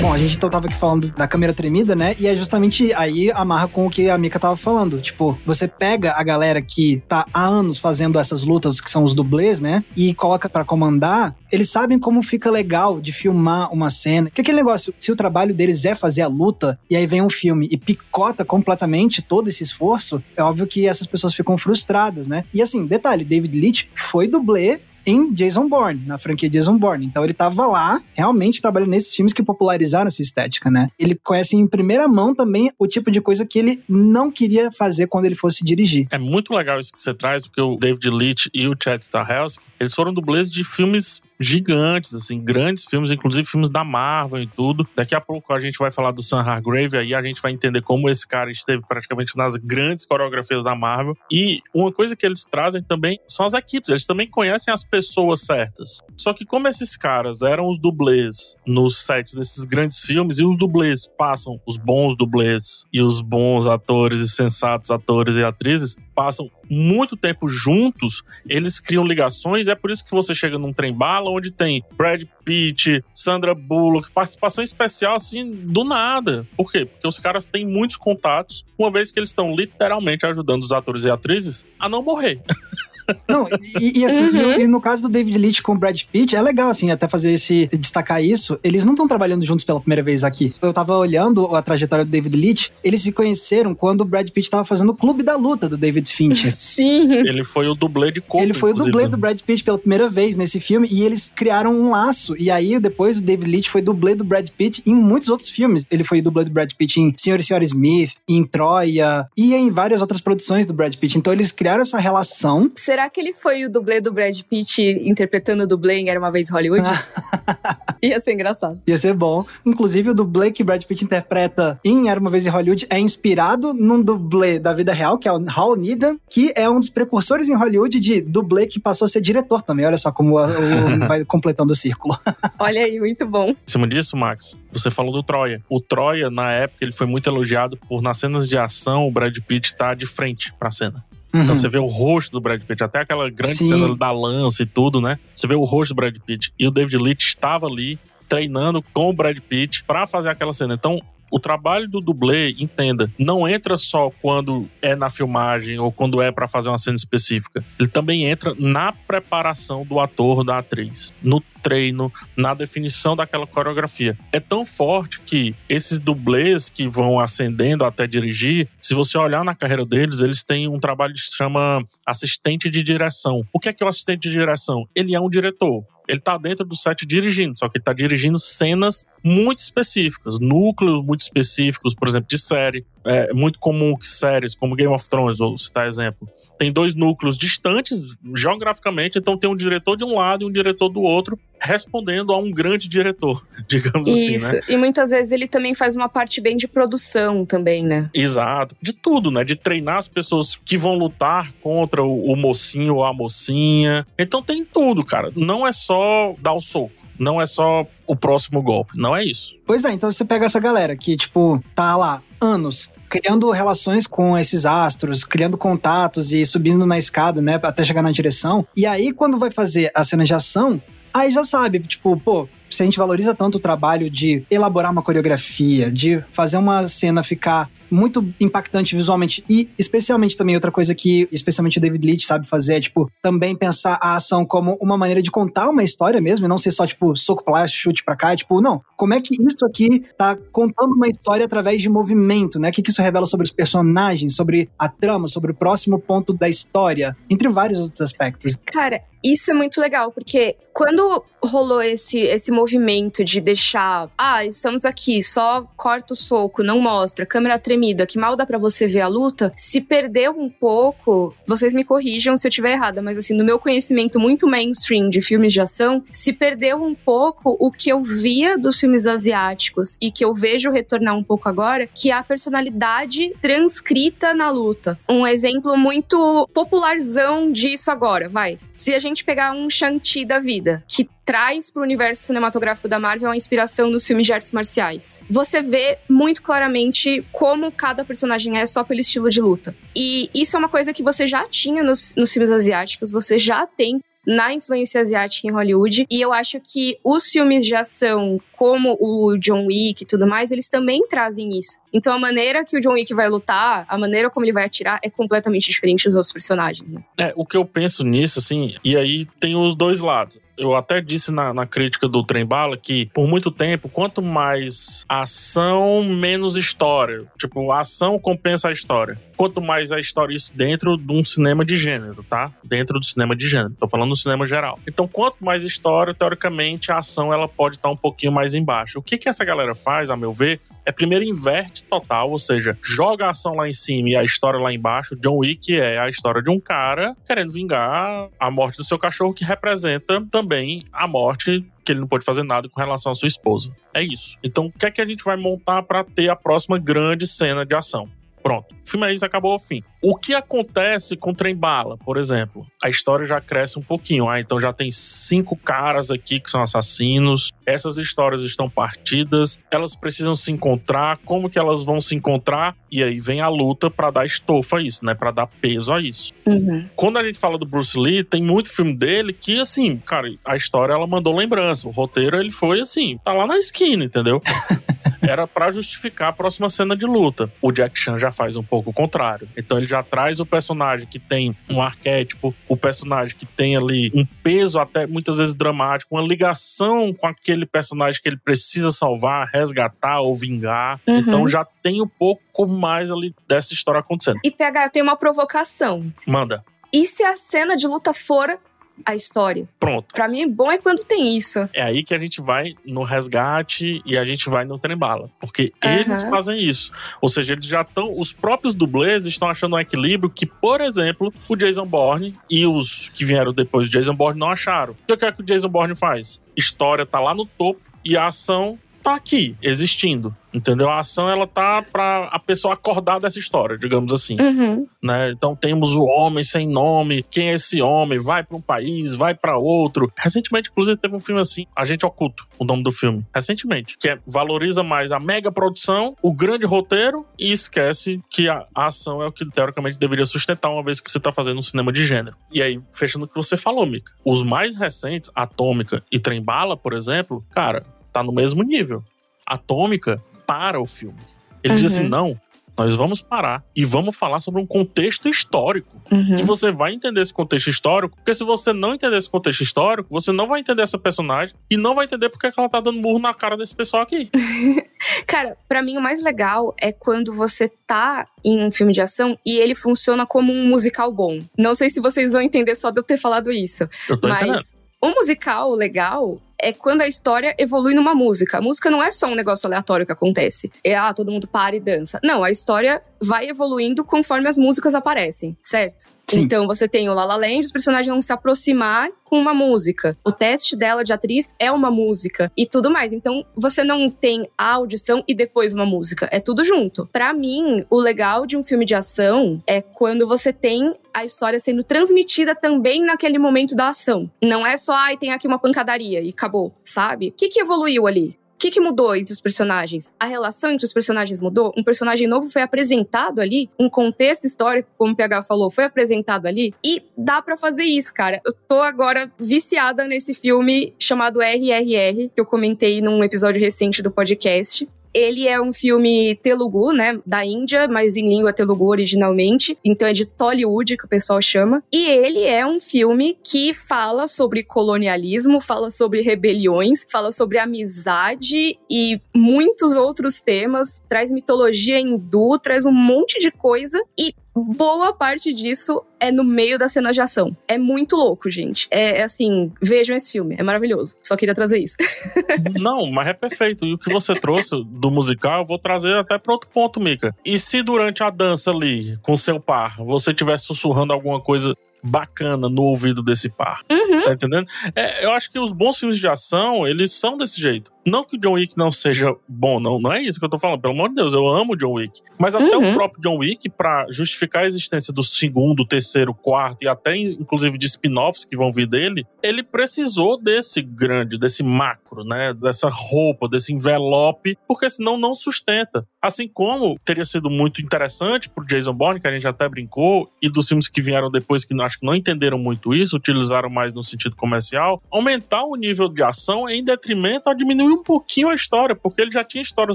[0.00, 2.14] Bom, a gente então tava aqui falando da câmera tremida, né?
[2.20, 5.00] E é justamente aí amarra com o que a Mika tava falando.
[5.00, 9.12] Tipo, você pega a galera que tá há anos fazendo essas lutas, que são os
[9.12, 9.82] dublês, né?
[9.96, 14.30] E coloca para comandar, eles sabem como fica legal de filmar uma cena.
[14.30, 17.30] Que aquele negócio, se o trabalho deles é fazer a luta, e aí vem um
[17.30, 22.44] filme e picota completamente todo esse esforço, é óbvio que essas pessoas ficam frustradas, né?
[22.54, 27.06] E assim, detalhe, David Leitch foi dublê em Jason Bourne, na franquia Jason Bourne.
[27.06, 30.90] Então ele tava lá, realmente trabalhando nesses filmes que popularizaram essa estética, né?
[30.98, 35.06] Ele conhece em primeira mão também o tipo de coisa que ele não queria fazer
[35.06, 36.06] quando ele fosse dirigir.
[36.10, 39.64] É muito legal isso que você traz, porque o David Leitch e o Chad Stahelski,
[39.80, 44.86] eles foram dublês de filmes gigantes, assim, grandes filmes, inclusive filmes da Marvel e tudo.
[44.94, 47.82] Daqui a pouco a gente vai falar do Sam Hargrave, aí a gente vai entender
[47.82, 51.16] como esse cara esteve praticamente nas grandes coreografias da Marvel.
[51.30, 55.40] E uma coisa que eles trazem também são as equipes, eles também conhecem as pessoas
[55.42, 56.00] certas.
[56.16, 60.56] Só que como esses caras eram os dublês nos sets desses grandes filmes, e os
[60.56, 66.50] dublês passam, os bons dublês e os bons atores e sensatos atores e atrizes, passam
[66.68, 69.68] muito tempo juntos, eles criam ligações.
[69.68, 74.10] É por isso que você chega num trem bala onde tem Brad Pitt, Sandra Bullock,
[74.10, 76.44] participação especial assim do nada.
[76.56, 76.84] Por quê?
[76.86, 81.04] Porque os caras têm muitos contatos, uma vez que eles estão literalmente ajudando os atores
[81.04, 82.42] e atrizes a não morrer.
[83.28, 83.48] Não,
[83.80, 84.52] e, e assim, uhum.
[84.58, 87.08] e, e, no caso do David Leitch com o Brad Pitt, é legal, assim, até
[87.08, 88.58] fazer esse, destacar isso.
[88.62, 90.54] Eles não estão trabalhando juntos pela primeira vez aqui.
[90.60, 94.50] Eu tava olhando a trajetória do David Leitch, eles se conheceram quando o Brad Pitt
[94.50, 96.52] tava fazendo o Clube da Luta do David Fincher.
[96.54, 97.12] Sim.
[97.12, 100.08] Ele foi o dublê de corpo, Ele foi o dublê do Brad Pitt pela primeira
[100.08, 102.36] vez nesse filme e eles criaram um laço.
[102.36, 105.84] E aí, depois, o David Leitch foi dublê do Brad Pitt em muitos outros filmes.
[105.90, 109.70] Ele foi dublê do Brad Pitt em Senhor e Senhora Smith, em Troia e em
[109.70, 111.18] várias outras produções do Brad Pitt.
[111.18, 112.70] Então, eles criaram essa relação.
[112.74, 116.32] Será que ele foi o dublê do Brad Pitt interpretando o dublê em Era Uma
[116.32, 116.88] Vez Hollywood?
[118.02, 118.80] Ia ser engraçado.
[118.86, 119.44] Ia ser bom.
[119.66, 123.74] Inclusive, o dublê que Brad Pitt interpreta em Era Uma Vez em Hollywood é inspirado
[123.74, 127.48] num dublê da vida real, que é o Hal Needham, que é um dos precursores
[127.48, 129.84] em Hollywood de dublê que passou a ser diretor também.
[129.84, 132.16] Olha só como o, o, vai completando o círculo.
[132.58, 133.50] Olha aí, muito bom.
[133.50, 135.62] Em cima disso, Max, você falou do Troia.
[135.68, 139.36] O Troia, na época, ele foi muito elogiado por, nas cenas de ação, o Brad
[139.46, 141.04] Pitt estar tá de frente pra cena.
[141.28, 141.44] Então uhum.
[141.44, 143.68] Então você vê o rosto do Brad Pitt, até aquela grande Sim.
[143.68, 145.18] cena da lança e tudo, né?
[145.34, 146.52] Você vê o rosto do Brad Pitt.
[146.58, 150.74] E o David Leitch estava ali treinando com o Brad Pitt para fazer aquela cena.
[150.74, 156.20] Então, o trabalho do dublê, entenda, não entra só quando é na filmagem ou quando
[156.22, 157.64] é para fazer uma cena específica.
[157.78, 164.18] Ele também entra na preparação do ator, da atriz, no treino, na definição daquela coreografia.
[164.32, 169.54] É tão forte que esses dublês que vão ascendendo até dirigir, se você olhar na
[169.54, 173.42] carreira deles, eles têm um trabalho que se chama assistente de direção.
[173.52, 174.88] O que é que é o assistente de direção?
[174.94, 178.38] Ele é um diretor ele tá dentro do set dirigindo, só que ele tá dirigindo
[178.38, 182.86] cenas muito específicas, núcleos muito específicos, por exemplo, de série.
[183.04, 187.38] É muito comum que séries como Game of Thrones, vou citar exemplo, tem dois núcleos
[187.38, 192.32] distantes geograficamente, então tem um diretor de um lado e um diretor do outro, respondendo
[192.32, 194.46] a um grande diretor, digamos Isso.
[194.46, 194.62] assim, né?
[194.68, 198.10] E muitas vezes ele também faz uma parte bem de produção também, né?
[198.12, 198.76] Exato.
[198.82, 199.44] De tudo, né?
[199.44, 204.06] De treinar as pessoas que vão lutar contra o, o mocinho ou a mocinha.
[204.18, 205.32] Então tem tudo, cara.
[205.36, 209.56] Não é só dar o soco não é só o próximo golpe, não é isso.
[209.66, 214.36] Pois é, então você pega essa galera que, tipo, tá lá anos criando relações com
[214.36, 218.66] esses astros, criando contatos e subindo na escada, né, até chegar na direção.
[218.76, 220.80] E aí, quando vai fazer a cena de ação,
[221.12, 225.02] aí já sabe, tipo, pô, se a gente valoriza tanto o trabalho de elaborar uma
[225.02, 229.44] coreografia, de fazer uma cena ficar muito impactante visualmente.
[229.48, 233.56] E especialmente também outra coisa que, especialmente o David Leitch sabe fazer, é, tipo, também
[233.56, 236.86] pensar a ação como uma maneira de contar uma história mesmo, e não ser só,
[236.86, 238.32] tipo, soco plástico, chute pra cá.
[238.32, 242.58] É, tipo, não, como é que isso aqui tá contando uma história através de movimento,
[242.58, 242.68] né?
[242.68, 246.32] O que, que isso revela sobre os personagens, sobre a trama, sobre o próximo ponto
[246.32, 248.56] da história, entre vários outros aspectos.
[248.66, 254.84] Cara, isso é muito legal, porque quando rolou esse, esse movimento de deixar, ah, estamos
[254.84, 259.00] aqui, só corta o soco, não mostra, câmera tremida, que mal dá para você ver
[259.00, 263.34] a luta, se perdeu um pouco, vocês me corrijam se eu estiver errada, mas assim,
[263.34, 267.88] no meu conhecimento muito mainstream de filmes de ação, se perdeu um pouco o que
[267.88, 272.14] eu via dos filmes asiáticos e que eu vejo retornar um pouco agora, que é
[272.14, 274.98] a personalidade transcrita na luta.
[275.08, 278.58] Um exemplo muito popularzão disso agora, vai.
[278.74, 282.98] Se a gente pegar um Shang-Chi da vida, que traz para o universo cinematográfico da
[282.98, 285.20] Marvel a inspiração dos filmes de artes marciais.
[285.28, 289.76] Você vê muito claramente como cada personagem é só pelo estilo de luta.
[289.94, 293.66] E isso é uma coisa que você já tinha nos, nos filmes asiáticos, você já
[293.66, 296.06] tem na influência asiática em Hollywood.
[296.10, 300.50] E eu acho que os filmes de ação, como o John Wick e tudo mais,
[300.50, 301.76] eles também trazem isso.
[301.92, 304.98] Então a maneira que o John Wick vai lutar, a maneira como ele vai atirar
[305.02, 307.02] é completamente diferente dos outros personagens, né?
[307.18, 310.38] É, o que eu penso nisso, assim, e aí tem os dois lados.
[310.58, 315.04] Eu até disse na, na crítica do Trem Bala que, por muito tempo, quanto mais
[315.08, 317.24] ação, menos história.
[317.38, 319.18] Tipo, a ação compensa a história.
[319.36, 322.52] Quanto mais a história, isso dentro de um cinema de gênero, tá?
[322.64, 323.76] Dentro do cinema de gênero.
[323.78, 324.80] Tô falando no cinema geral.
[324.84, 328.98] Então, quanto mais história, teoricamente, a ação ela pode estar um pouquinho mais embaixo.
[328.98, 332.76] O que, que essa galera faz, a meu ver, é primeiro inverte total, ou seja,
[332.82, 335.14] joga a ação lá em cima e a história lá embaixo.
[335.14, 339.32] John Wick é a história de um cara querendo vingar a morte do seu cachorro,
[339.32, 340.47] que representa também
[340.92, 343.74] a morte que ele não pode fazer nada com relação à sua esposa.
[343.94, 344.36] É isso.
[344.42, 347.64] Então, o que é que a gente vai montar para ter a próxima grande cena
[347.64, 348.08] de ação?
[348.48, 348.74] Pronto.
[348.74, 349.82] O filme é isso, acabou o fim.
[350.02, 352.66] O que acontece com o Trem Bala, por exemplo?
[352.82, 354.26] A história já cresce um pouquinho.
[354.26, 357.52] Ah, então já tem cinco caras aqui que são assassinos.
[357.66, 359.58] Essas histórias estão partidas.
[359.70, 361.18] Elas precisam se encontrar.
[361.26, 362.74] Como que elas vão se encontrar?
[362.90, 365.14] E aí vem a luta para dar estofa a isso, né?
[365.14, 366.32] Para dar peso a isso.
[366.46, 366.88] Uhum.
[366.96, 370.56] Quando a gente fala do Bruce Lee, tem muito filme dele que, assim, cara, a
[370.56, 371.86] história ela mandou lembrança.
[371.86, 374.40] O roteiro ele foi assim, tá lá na esquina, entendeu?
[375.22, 377.52] Era para justificar a próxima cena de luta.
[377.60, 379.48] O Jack Chan já faz um pouco o contrário.
[379.56, 384.10] Então ele já traz o personagem que tem um arquétipo, o personagem que tem ali
[384.14, 389.48] um peso até muitas vezes dramático, uma ligação com aquele personagem que ele precisa salvar,
[389.48, 391.00] resgatar ou vingar.
[391.06, 391.18] Uhum.
[391.18, 394.38] Então já tem um pouco mais ali dessa história acontecendo.
[394.44, 396.12] E PH, eu tenho uma provocação.
[396.26, 396.64] Manda.
[396.92, 398.58] E se a cena de luta for
[399.04, 399.68] a história?
[399.78, 400.12] Pronto.
[400.14, 401.68] Pra mim, bom é quando tem isso.
[401.72, 405.30] É aí que a gente vai no resgate e a gente vai no trem-bala.
[405.40, 406.92] Porque eles fazem isso.
[407.20, 408.12] Ou seja, eles já estão.
[408.18, 413.08] Os próprios dublês estão achando um equilíbrio que, por exemplo, o Jason Bourne e os
[413.10, 414.96] que vieram depois do Jason Bourne não acharam.
[415.08, 416.40] E o que é que o Jason Bourne faz?
[416.56, 420.34] História tá lá no topo e a ação tá aqui, existindo.
[420.52, 420.88] Entendeu?
[420.88, 424.86] A ação ela tá pra a pessoa acordar dessa história, digamos assim Uhum.
[425.02, 425.30] né?
[425.30, 428.18] Então temos o homem sem nome, quem é esse homem?
[428.18, 430.10] Vai para um país, vai para outro.
[430.16, 433.24] Recentemente, inclusive, teve um filme assim, Agente Oculto, o nome do filme.
[433.34, 438.64] Recentemente, que é, valoriza mais a mega produção, o grande roteiro e esquece que a,
[438.74, 441.62] a ação é o que teoricamente deveria sustentar uma vez que você tá fazendo um
[441.62, 442.36] cinema de gênero.
[442.50, 446.74] E aí, fechando o que você falou, Mika, os mais recentes, Atômica e Trem Bala,
[446.76, 447.84] por exemplo, cara,
[448.18, 449.02] tá no mesmo nível.
[449.46, 451.18] Atômica para o filme.
[451.62, 451.88] Ele diz Uhum.
[451.88, 452.40] assim: não,
[452.76, 456.00] nós vamos parar e vamos falar sobre um contexto histórico.
[456.10, 456.38] Uhum.
[456.38, 460.08] E você vai entender esse contexto histórico, porque se você não entender esse contexto histórico,
[460.10, 463.00] você não vai entender essa personagem e não vai entender porque que ela tá dando
[463.00, 464.30] murro na cara desse pessoal aqui.
[465.26, 469.36] Cara, pra mim o mais legal é quando você tá em um filme de ação
[469.44, 471.40] e ele funciona como um musical bom.
[471.56, 473.88] Não sei se vocês vão entender só de eu ter falado isso.
[474.08, 474.52] Eu tô entendendo.
[474.52, 478.58] Mas um musical legal é quando a história evolui numa música.
[478.58, 480.70] A música não é só um negócio aleatório que acontece.
[480.82, 482.18] É, ah, todo mundo para e dança.
[482.22, 486.17] Não, a história vai evoluindo conforme as músicas aparecem, certo?
[486.28, 486.40] Sim.
[486.40, 490.16] Então você tem o La La Land, os personagens vão se aproximar com uma música.
[490.24, 493.12] O teste dela de atriz é uma música e tudo mais.
[493.12, 497.08] Então você não tem a audição e depois uma música, é tudo junto.
[497.12, 501.58] Pra mim, o legal de um filme de ação é quando você tem a história
[501.58, 504.30] sendo transmitida também naquele momento da ação.
[504.42, 507.28] Não é só, ai, tem aqui uma pancadaria e acabou, sabe?
[507.28, 508.38] O que, que evoluiu ali?
[508.58, 510.12] O que, que mudou entre os personagens?
[510.18, 511.72] A relação entre os personagens mudou?
[511.76, 513.70] Um personagem novo foi apresentado ali?
[513.78, 516.74] Um contexto histórico, como o PH falou, foi apresentado ali?
[516.84, 518.40] E dá pra fazer isso, cara.
[518.44, 524.10] Eu tô agora viciada nesse filme chamado RRR, que eu comentei num episódio recente do
[524.10, 524.88] podcast.
[525.12, 529.78] Ele é um filme telugu, né, da Índia, mas em língua telugu originalmente.
[529.84, 531.82] Então é de Tollywood que o pessoal chama.
[531.92, 538.78] E ele é um filme que fala sobre colonialismo, fala sobre rebeliões, fala sobre amizade
[538.90, 545.52] e muitos outros temas, traz mitologia hindu, traz um monte de coisa e boa parte
[545.52, 547.56] disso é no meio da cena de ação.
[547.66, 548.88] É muito louco, gente.
[548.90, 551.16] É, é, assim, vejam esse filme, é maravilhoso.
[551.22, 551.96] Só queria trazer isso.
[552.80, 553.84] Não, mas é perfeito.
[553.84, 557.34] E o que você trouxe do musical, eu vou trazer até para outro ponto, Mika.
[557.44, 562.68] E se durante a dança ali, com seu par, você estiver sussurrando alguma coisa bacana
[562.68, 563.82] no ouvido desse par.
[563.90, 564.24] Uhum.
[564.24, 564.66] Tá entendendo?
[564.94, 567.92] É, eu acho que os bons filmes de ação, eles são desse jeito.
[568.08, 570.58] Não que o John Wick não seja bom, não, não é isso que eu tô
[570.58, 570.80] falando.
[570.80, 572.20] Pelo amor de Deus, eu amo o John Wick.
[572.38, 572.92] Mas até uhum.
[572.92, 577.76] o próprio John Wick, para justificar a existência do segundo, terceiro, quarto e até inclusive
[577.76, 582.54] de spin-offs que vão vir dele, ele precisou desse grande, desse macro, né?
[582.54, 586.06] Dessa roupa, desse envelope, porque senão não sustenta.
[586.20, 590.48] Assim como teria sido muito interessante pro Jason Bourne, que a gente até brincou, e
[590.48, 594.02] dos filmes que vieram depois que acho que não entenderam muito isso, utilizaram mais no
[594.02, 598.94] sentido comercial, aumentar o nível de ação em detrimento a diminuir um pouquinho a história,
[598.94, 599.94] porque ele já tinha história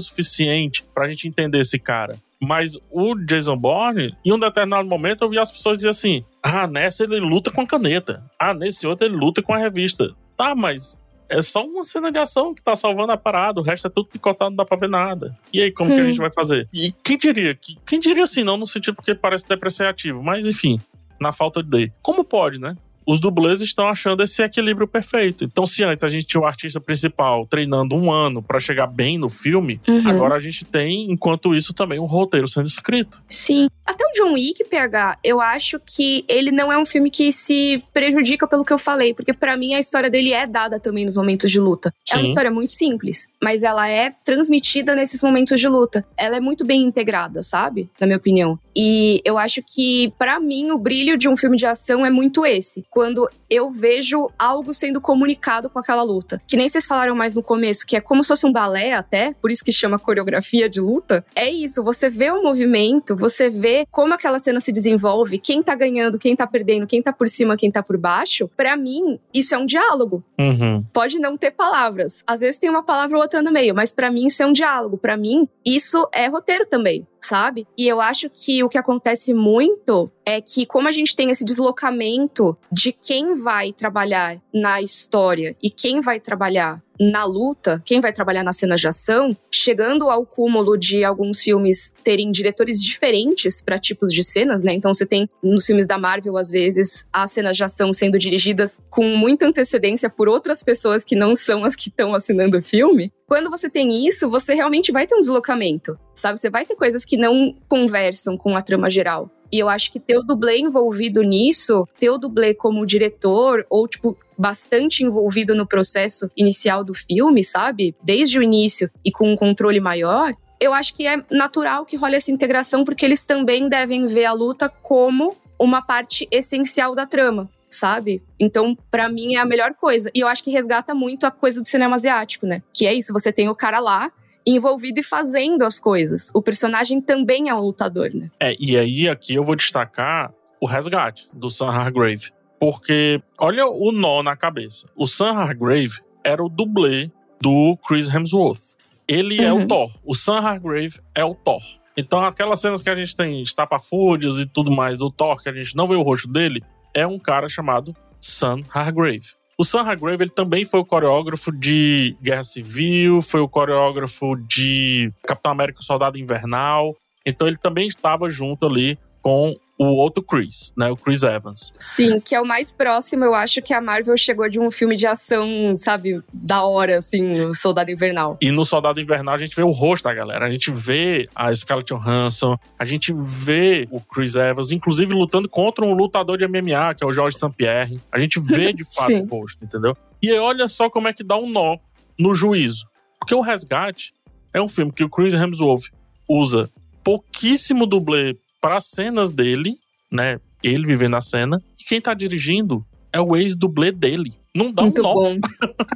[0.00, 2.16] suficiente pra gente entender esse cara.
[2.40, 6.66] Mas o Jason Bourne, em um determinado momento, eu vi as pessoas dizer assim: ah,
[6.66, 8.22] nessa ele luta com a caneta.
[8.38, 10.14] Ah, nesse outro ele luta com a revista.
[10.36, 13.86] Tá, mas é só uma cena de ação que tá salvando a parada, o resto
[13.86, 15.36] é tudo picotado, não dá pra ver nada.
[15.52, 15.94] E aí, como hum.
[15.94, 16.68] que a gente vai fazer?
[16.72, 17.58] E quem diria?
[17.86, 20.80] Quem diria assim, não no sentido porque parece depreciativo, mas enfim,
[21.20, 21.90] na falta de.
[22.02, 22.76] Como pode, né?
[23.06, 25.44] Os dublês estão achando esse equilíbrio perfeito.
[25.44, 29.18] Então, se antes a gente tinha o artista principal treinando um ano para chegar bem
[29.18, 30.08] no filme, uhum.
[30.08, 33.22] agora a gente tem, enquanto isso, também um roteiro sendo escrito.
[33.28, 33.68] Sim.
[33.84, 38.46] Até John Wick, PH, eu acho que ele não é um filme que se prejudica
[38.46, 41.50] pelo que eu falei, porque para mim a história dele é dada também nos momentos
[41.50, 41.92] de luta.
[42.06, 42.14] Sim.
[42.14, 46.04] É uma história muito simples, mas ela é transmitida nesses momentos de luta.
[46.16, 47.90] Ela é muito bem integrada, sabe?
[48.00, 48.58] Na minha opinião.
[48.76, 52.44] E eu acho que, para mim, o brilho de um filme de ação é muito
[52.44, 56.42] esse quando eu vejo algo sendo comunicado com aquela luta.
[56.46, 59.32] Que nem vocês falaram mais no começo, que é como se fosse um balé até,
[59.40, 61.24] por isso que chama coreografia de luta.
[61.36, 65.74] É isso, você vê o movimento, você vê como aquela cena se desenvolve, quem tá
[65.74, 68.50] ganhando, quem tá perdendo, quem tá por cima, quem tá por baixo.
[68.56, 70.22] Para mim, isso é um diálogo.
[70.38, 70.84] Uhum.
[70.92, 72.22] Pode não ter palavras.
[72.26, 74.52] Às vezes tem uma palavra ou outra no meio, mas para mim isso é um
[74.52, 74.98] diálogo.
[74.98, 77.66] Para mim, isso é roteiro também sabe?
[77.76, 81.44] E eu acho que o que acontece muito é que, como a gente tem esse
[81.44, 88.12] deslocamento de quem vai trabalhar na história e quem vai trabalhar na luta, quem vai
[88.12, 93.78] trabalhar nas cenas de ação, chegando ao cúmulo de alguns filmes terem diretores diferentes para
[93.78, 94.72] tipos de cenas, né?
[94.72, 98.78] Então você tem nos filmes da Marvel, às vezes, as cenas de ação sendo dirigidas
[98.90, 103.12] com muita antecedência por outras pessoas que não são as que estão assinando o filme.
[103.26, 106.38] Quando você tem isso, você realmente vai ter um deslocamento, sabe?
[106.38, 109.30] Você vai ter coisas que não conversam com a trama geral.
[109.52, 113.86] E eu acho que ter o dublê envolvido nisso, ter o dublê como diretor, ou,
[113.86, 117.94] tipo, bastante envolvido no processo inicial do filme, sabe?
[118.02, 122.16] Desde o início e com um controle maior, eu acho que é natural que role
[122.16, 127.48] essa integração, porque eles também devem ver a luta como uma parte essencial da trama
[127.68, 128.22] sabe?
[128.38, 130.08] Então, para mim é a melhor coisa.
[130.14, 132.62] E eu acho que resgata muito a coisa do cinema asiático, né?
[132.72, 134.08] Que é isso, você tem o cara lá
[134.46, 136.30] envolvido e fazendo as coisas.
[136.34, 138.30] O personagem também é um lutador, né?
[138.38, 142.30] É, e aí aqui eu vou destacar o resgate do Sam Hargrave.
[142.58, 144.88] Porque olha o nó na cabeça.
[144.96, 148.74] O Sam Hargrave era o dublê do Chris Hemsworth.
[149.06, 149.44] Ele uhum.
[149.44, 149.68] é o uhum.
[149.68, 149.90] Thor.
[150.04, 151.60] O Sam Hargrave é o Thor.
[151.96, 155.52] Então, aquelas cenas que a gente tem estapafúrdios e tudo mais do Thor, que a
[155.52, 159.26] gente não vê o rosto dele, é um cara chamado Sam Hargrave.
[159.56, 165.12] O Sam Hargrave ele também foi o coreógrafo de Guerra Civil, foi o coreógrafo de
[165.22, 166.94] Capitão América Soldado Invernal.
[167.24, 170.90] Então ele também estava junto ali com o outro Chris, né?
[170.90, 171.72] O Chris Evans.
[171.78, 174.96] Sim, que é o mais próximo, eu acho, que a Marvel chegou de um filme
[174.96, 178.38] de ação, sabe, da hora, assim, o Soldado Invernal.
[178.40, 180.46] E no Soldado Invernal a gente vê o rosto da galera.
[180.46, 185.84] A gente vê a Scarlett Johansson, a gente vê o Chris Evans, inclusive lutando contra
[185.84, 187.50] um lutador de MMA, que é o Jorge St.
[187.56, 188.00] Pierre.
[188.12, 189.96] A gente vê de fato o rosto, entendeu?
[190.22, 191.76] E olha só como é que dá um nó
[192.18, 192.86] no juízo.
[193.18, 194.12] Porque o Resgate
[194.52, 195.90] é um filme que o Chris Hemsworth
[196.28, 196.70] usa
[197.02, 199.74] pouquíssimo dublê para cenas dele,
[200.10, 200.40] né?
[200.62, 201.60] Ele vivendo a cena.
[201.78, 204.32] E quem tá dirigindo é o ex-dublê dele.
[204.56, 205.12] Não dá Muito um nó.
[205.12, 205.38] Bom.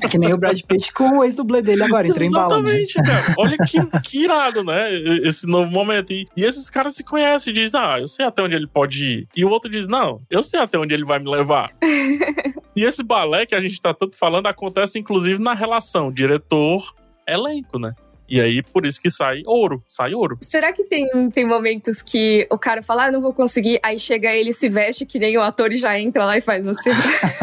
[0.02, 2.61] É que nem o Brad Pitt com o ex-dublê dele agora, entrou em bala.
[2.61, 2.78] Né?
[2.78, 3.35] Exatamente, cara.
[3.38, 4.92] Olha que, que irado, né?
[5.24, 6.12] Esse novo momento.
[6.12, 9.02] E, e esses caras se conhecem e dizem, ah, eu sei até onde ele pode
[9.02, 9.28] ir.
[9.35, 11.72] E o outro diz, não, eu sei até onde ele vai me levar.
[12.76, 17.95] e esse balé que a gente tá tanto falando acontece, inclusive, na relação diretor-elenco, né?
[18.29, 20.37] E aí, por isso que sai ouro, sai ouro.
[20.41, 24.33] Será que tem, tem momentos que o cara fala, ah, não vou conseguir, aí chega
[24.33, 26.91] ele, se veste que nem o ator e já entra lá e faz assim?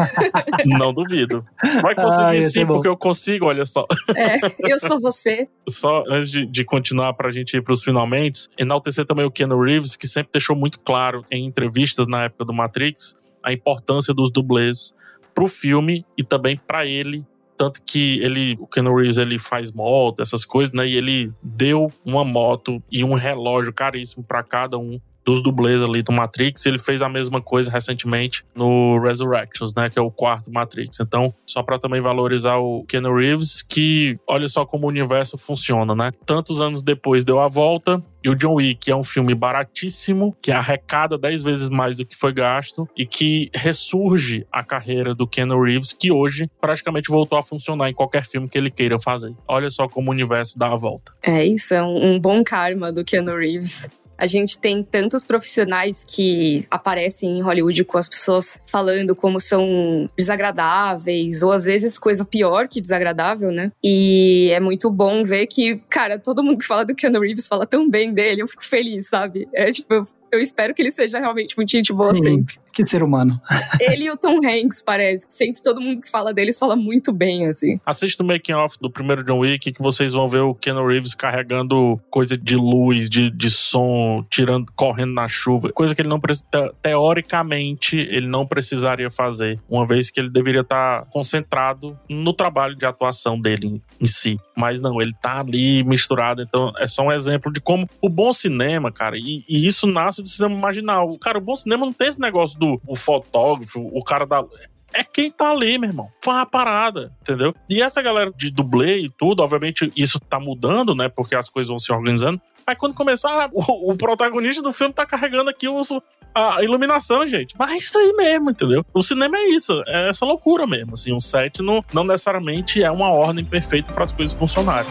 [0.66, 1.44] não duvido.
[1.82, 3.86] Vai conseguir ah, sim, porque eu consigo, olha só.
[4.14, 4.36] É,
[4.70, 5.48] eu sou você.
[5.68, 9.96] Só antes de, de continuar pra gente ir pros finalmente, enaltecer também o Keanu Reeves,
[9.96, 14.92] que sempre deixou muito claro em entrevistas na época do Matrix a importância dos dublês
[15.32, 17.24] pro filme e também para ele
[17.56, 20.86] tanto que ele, o Ken Reeves, ele faz moto, essas coisas, né?
[20.86, 26.02] E ele deu uma moto e um relógio caríssimo para cada um dos dublês ali
[26.02, 26.64] do Matrix.
[26.64, 29.90] Ele fez a mesma coisa recentemente no Resurrections, né?
[29.90, 31.00] Que é o quarto Matrix.
[31.00, 35.94] Então, só para também valorizar o Ken Reeves, que olha só como o universo funciona,
[35.94, 36.12] né?
[36.24, 38.02] Tantos anos depois deu a volta.
[38.22, 42.16] E o John Wick é um filme baratíssimo, que arrecada 10 vezes mais do que
[42.16, 47.42] foi gasto e que ressurge a carreira do Ken Reeves, que hoje praticamente voltou a
[47.42, 49.32] funcionar em qualquer filme que ele queira fazer.
[49.46, 51.12] Olha só como o universo dá a volta.
[51.22, 53.88] É isso, é um, bom karma do Ken Reeves.
[54.18, 60.08] A gente tem tantos profissionais que aparecem em Hollywood com as pessoas falando como são
[60.16, 63.70] desagradáveis, ou às vezes coisa pior que desagradável, né?
[63.82, 67.66] E é muito bom ver que, cara, todo mundo que fala do Keanu Reeves fala
[67.66, 69.48] tão bem dele, eu fico feliz, sabe?
[69.52, 70.06] É tipo,
[70.36, 72.54] eu espero que ele seja realmente muito gente boa Sim, sempre.
[72.72, 73.40] Que ser humano.
[73.80, 75.26] ele e o Tom Hanks, parece.
[75.28, 77.80] Sempre todo mundo que fala deles fala muito bem, assim.
[77.86, 81.14] Assista o making off do primeiro John Wick que vocês vão ver o Ken Reeves
[81.14, 85.72] carregando coisa de luz, de, de som, tirando, correndo na chuva.
[85.72, 86.46] Coisa que ele não precisa,
[86.82, 89.58] teoricamente, ele não precisaria fazer.
[89.68, 94.38] Uma vez que ele deveria estar concentrado no trabalho de atuação dele em si.
[94.54, 96.42] Mas não, ele tá ali misturado.
[96.42, 100.22] Então é só um exemplo de como o bom cinema, cara, e, e isso nasce
[100.26, 101.16] do cinema marginal.
[101.18, 104.44] Cara, o bom cinema não tem esse negócio do o fotógrafo, o cara da
[104.92, 106.08] é quem tá ali, meu irmão.
[106.22, 107.54] Foi uma parada, entendeu?
[107.68, 111.08] E essa galera de dublê e tudo, obviamente isso tá mudando, né?
[111.08, 112.40] Porque as coisas vão se organizando.
[112.66, 115.90] Aí quando começou, ah, o, o, protagonista do filme tá carregando aqui os,
[116.34, 117.54] a iluminação, gente.
[117.58, 118.84] Mas é isso aí mesmo, entendeu?
[118.92, 120.94] O cinema é isso, é essa loucura mesmo.
[120.94, 124.90] Assim, um set não, não necessariamente é uma ordem perfeita para as coisas funcionarem.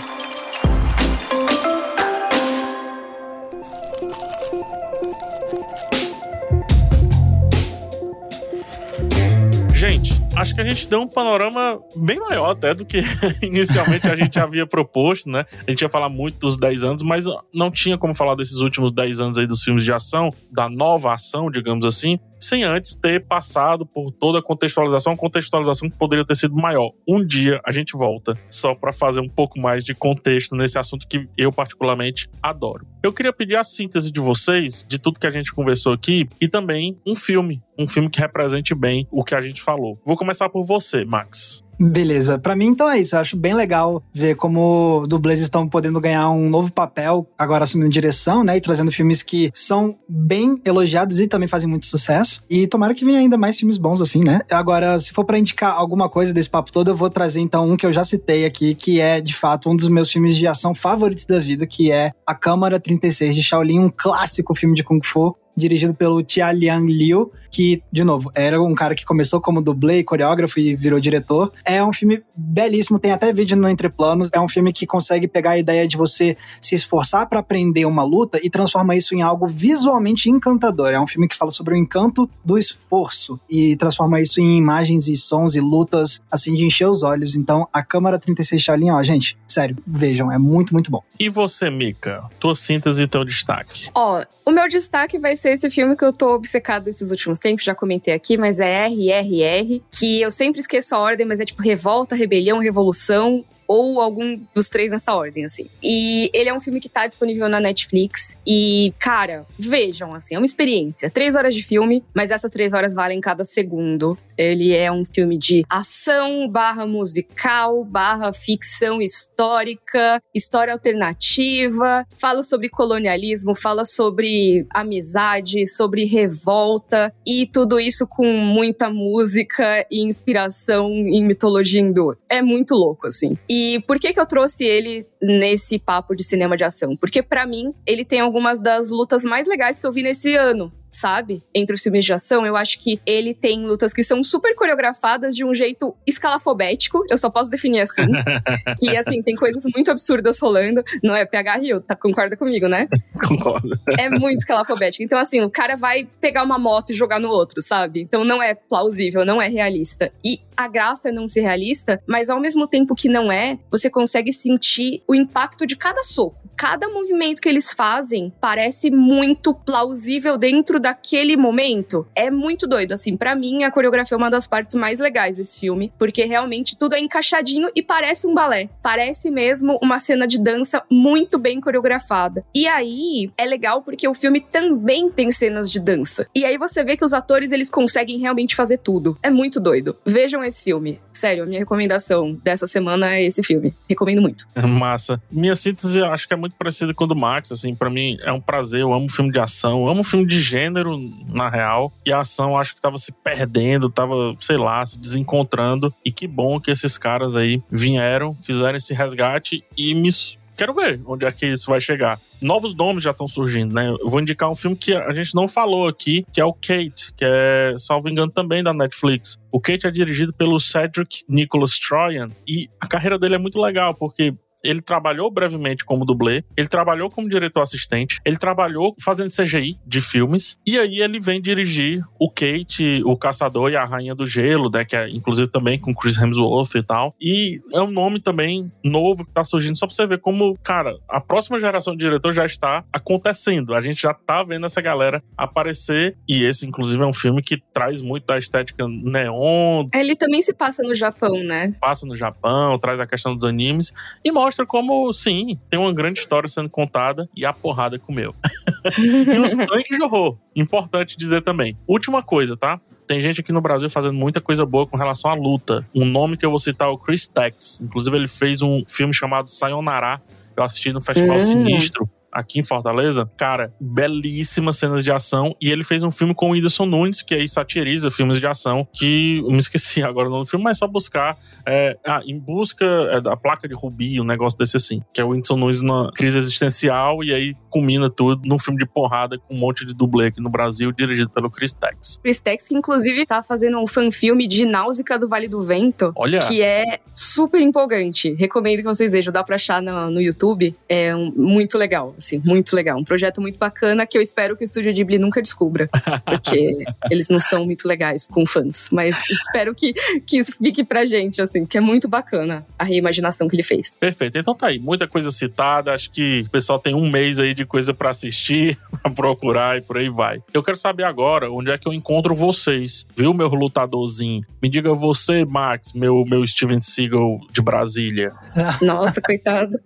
[10.35, 13.03] Acho que a gente deu um panorama bem maior até do que
[13.41, 15.45] inicialmente a gente havia proposto, né?
[15.67, 18.91] A gente ia falar muito dos 10 anos, mas não tinha como falar desses últimos
[18.91, 23.25] 10 anos aí dos filmes de ação, da nova ação, digamos assim sem antes ter
[23.25, 26.91] passado por toda a contextualização, uma contextualização que poderia ter sido maior.
[27.07, 31.07] Um dia a gente volta só para fazer um pouco mais de contexto nesse assunto
[31.07, 32.85] que eu particularmente adoro.
[33.03, 36.47] Eu queria pedir a síntese de vocês de tudo que a gente conversou aqui e
[36.47, 39.99] também um filme, um filme que represente bem o que a gente falou.
[40.05, 41.64] Vou começar por você, Max.
[41.79, 42.39] Beleza.
[42.39, 43.15] Para mim, então é isso.
[43.15, 47.89] Eu acho bem legal ver como dublês estão podendo ganhar um novo papel, agora assumindo
[47.89, 48.57] direção, né?
[48.57, 52.43] E trazendo filmes que são bem elogiados e também fazem muito sucesso.
[52.49, 54.39] E tomara que venha ainda mais filmes bons, assim, né?
[54.51, 57.77] Agora, se for para indicar alguma coisa desse papo todo, eu vou trazer então um
[57.77, 60.73] que eu já citei aqui, que é de fato um dos meus filmes de ação
[60.73, 65.01] favoritos da vida, que é A Câmara 36 de Shaolin, um clássico filme de Kung
[65.03, 69.61] Fu dirigido pelo Tia Liang Liu, que, de novo, era um cara que começou como
[69.61, 71.51] dublê, coreógrafo e virou diretor.
[71.63, 74.29] É um filme belíssimo, tem até vídeo no Entre Planos.
[74.33, 78.03] É um filme que consegue pegar a ideia de você se esforçar para aprender uma
[78.03, 80.89] luta e transforma isso em algo visualmente encantador.
[80.89, 85.07] É um filme que fala sobre o encanto do esforço e transforma isso em imagens
[85.07, 87.35] e sons e lutas, assim, de encher os olhos.
[87.35, 91.01] Então, a Câmara 36 Shaolin, ó, gente, sério, vejam, é muito, muito bom.
[91.19, 92.25] E você, Mika?
[92.39, 93.89] Tua síntese e teu destaque?
[93.93, 97.37] Ó, o meu destaque vai ser ser esse filme que eu tô obcecada esses últimos
[97.37, 101.45] tempos, já comentei aqui, mas é RRR, que eu sempre esqueço a ordem, mas é
[101.45, 105.67] tipo revolta, rebelião, revolução ou algum dos três nessa ordem, assim.
[105.81, 108.35] E ele é um filme que tá disponível na Netflix.
[108.45, 111.09] E, cara, vejam, assim, é uma experiência.
[111.09, 114.17] Três horas de filme, mas essas três horas valem cada segundo.
[114.37, 122.69] Ele é um filme de ação, barra musical, barra ficção histórica, história alternativa, fala sobre
[122.69, 131.23] colonialismo, fala sobre amizade, sobre revolta e tudo isso com muita música e inspiração em
[131.23, 132.17] mitologia hindu.
[132.29, 133.37] É muito louco, assim.
[133.49, 136.97] E e por que que eu trouxe ele nesse papo de cinema de ação?
[136.97, 140.73] Porque para mim, ele tem algumas das lutas mais legais que eu vi nesse ano
[140.95, 141.43] sabe?
[141.53, 145.35] Entre os filmes de ação, eu acho que ele tem lutas que são super coreografadas
[145.35, 148.05] de um jeito escalafobético, eu só posso definir assim.
[148.79, 150.83] que, assim, tem coisas muito absurdas rolando.
[151.03, 152.87] Não é PH Rio, tá, concorda comigo, né?
[153.27, 153.77] Concordo.
[153.97, 155.03] É muito escalafobético.
[155.03, 158.01] Então, assim, o cara vai pegar uma moto e jogar no outro, sabe?
[158.01, 160.11] Então não é plausível, não é realista.
[160.23, 163.89] E a graça é não ser realista, mas ao mesmo tempo que não é, você
[163.89, 166.45] consegue sentir o impacto de cada soco.
[166.57, 172.07] Cada movimento que eles fazem parece muito plausível dentro daquele momento.
[172.15, 173.17] É muito doido, assim.
[173.17, 176.95] para mim, a coreografia é uma das partes mais legais desse filme, porque realmente tudo
[176.95, 178.69] é encaixadinho e parece um balé.
[178.81, 182.45] Parece mesmo uma cena de dança muito bem coreografada.
[182.53, 186.27] E aí é legal porque o filme também tem cenas de dança.
[186.33, 189.17] E aí você vê que os atores eles conseguem realmente fazer tudo.
[189.21, 189.97] É muito doido.
[190.05, 190.99] Vejam esse filme.
[191.11, 193.73] Sério, a minha recomendação dessa semana é esse filme.
[193.89, 194.47] Recomendo muito.
[194.67, 195.21] Massa.
[195.31, 198.17] Minha síntese eu acho que é muito parecida com a do Max, assim, para mim
[198.21, 201.91] é um prazer, eu amo filme de ação, eu amo filme de gênero, na real,
[202.05, 206.27] e a ação acho que tava se perdendo, tava, sei lá, se desencontrando, e que
[206.27, 210.09] bom que esses caras aí vieram, fizeram esse resgate e me
[210.55, 212.19] quero ver onde é que isso vai chegar.
[212.41, 213.89] Novos nomes já estão surgindo, né?
[213.89, 217.13] Eu vou indicar um filme que a gente não falou aqui, que é o Kate,
[217.15, 219.37] que é, salvo engano, também da Netflix.
[219.51, 223.93] O Kate é dirigido pelo Cedric Nicholas Troyan e a carreira dele é muito legal,
[223.93, 224.33] porque
[224.65, 230.01] ele trabalhou brevemente como dublê, ele trabalhou como diretor assistente, ele trabalhou fazendo CGI de
[230.01, 234.69] filmes, e aí ele vem dirigir o Kate, o Caçador e a Rainha do Gelo,
[234.69, 237.15] né, que é inclusive também com Chris Hemsworth e tal.
[237.21, 240.97] E é um nome também novo que tá surgindo, só pra você ver como, cara,
[241.09, 243.73] a próxima geração de diretor já está acontecendo.
[243.73, 247.61] A gente já tá vendo essa galera aparecer, e esse, inclusive, é um filme que
[247.73, 249.85] traz muito da estética neon.
[249.93, 251.73] Ele também se passa no Japão, né?
[251.79, 253.93] Passa no Japão, traz a questão dos animes
[254.23, 258.33] e mostra mostra como, sim, tem uma grande história sendo contada e a porrada comeu.
[258.97, 260.39] e o sangue jorrou.
[260.55, 261.77] Importante dizer também.
[261.85, 262.79] Última coisa, tá?
[263.05, 265.85] Tem gente aqui no Brasil fazendo muita coisa boa com relação à luta.
[265.93, 267.81] Um nome que eu vou citar é o Chris Tex.
[267.81, 270.21] Inclusive, ele fez um filme chamado Sayonara.
[270.55, 271.39] Eu assisti no Festival hum.
[271.39, 275.55] Sinistro aqui em Fortaleza, cara, belíssimas cenas de ação.
[275.61, 278.85] E ele fez um filme com o Whindersson Nunes, que aí satiriza filmes de ação,
[278.93, 281.37] que eu me esqueci agora no filme, mas é só buscar.
[281.65, 285.01] É, ah, em busca é, da placa de Rubi, um negócio desse assim.
[285.13, 288.85] Que é o Whindersson Nunes numa crise existencial e aí culmina tudo num filme de
[288.85, 292.19] porrada com um monte de dublê aqui no Brasil, dirigido pelo Chris Tex.
[292.21, 296.11] Chris Tex, que inclusive tá fazendo um fanfilme de Náusea do Vale do Vento.
[296.15, 296.39] Olha.
[296.39, 298.33] Que é super empolgante.
[298.33, 299.31] Recomendo que vocês vejam.
[299.31, 300.75] Dá pra achar no, no YouTube.
[300.89, 302.97] É um, muito legal assim, muito legal.
[302.97, 305.87] Um projeto muito bacana que eu espero que o Estúdio Ghibli nunca descubra,
[306.25, 306.77] porque
[307.09, 308.89] eles não são muito legais com fãs.
[308.91, 313.47] Mas espero que, que isso fique pra gente, assim, que é muito bacana a reimaginação
[313.47, 313.95] que ele fez.
[313.99, 314.37] Perfeito.
[314.37, 315.93] Então tá aí, muita coisa citada.
[315.93, 319.81] Acho que o pessoal tem um mês aí de coisa para assistir, pra procurar e
[319.81, 320.41] por aí vai.
[320.53, 324.43] Eu quero saber agora onde é que eu encontro vocês, viu, meu lutadorzinho?
[324.61, 328.33] Me diga você, Max, meu, meu Steven Seagal de Brasília.
[328.81, 329.77] Nossa, coitado.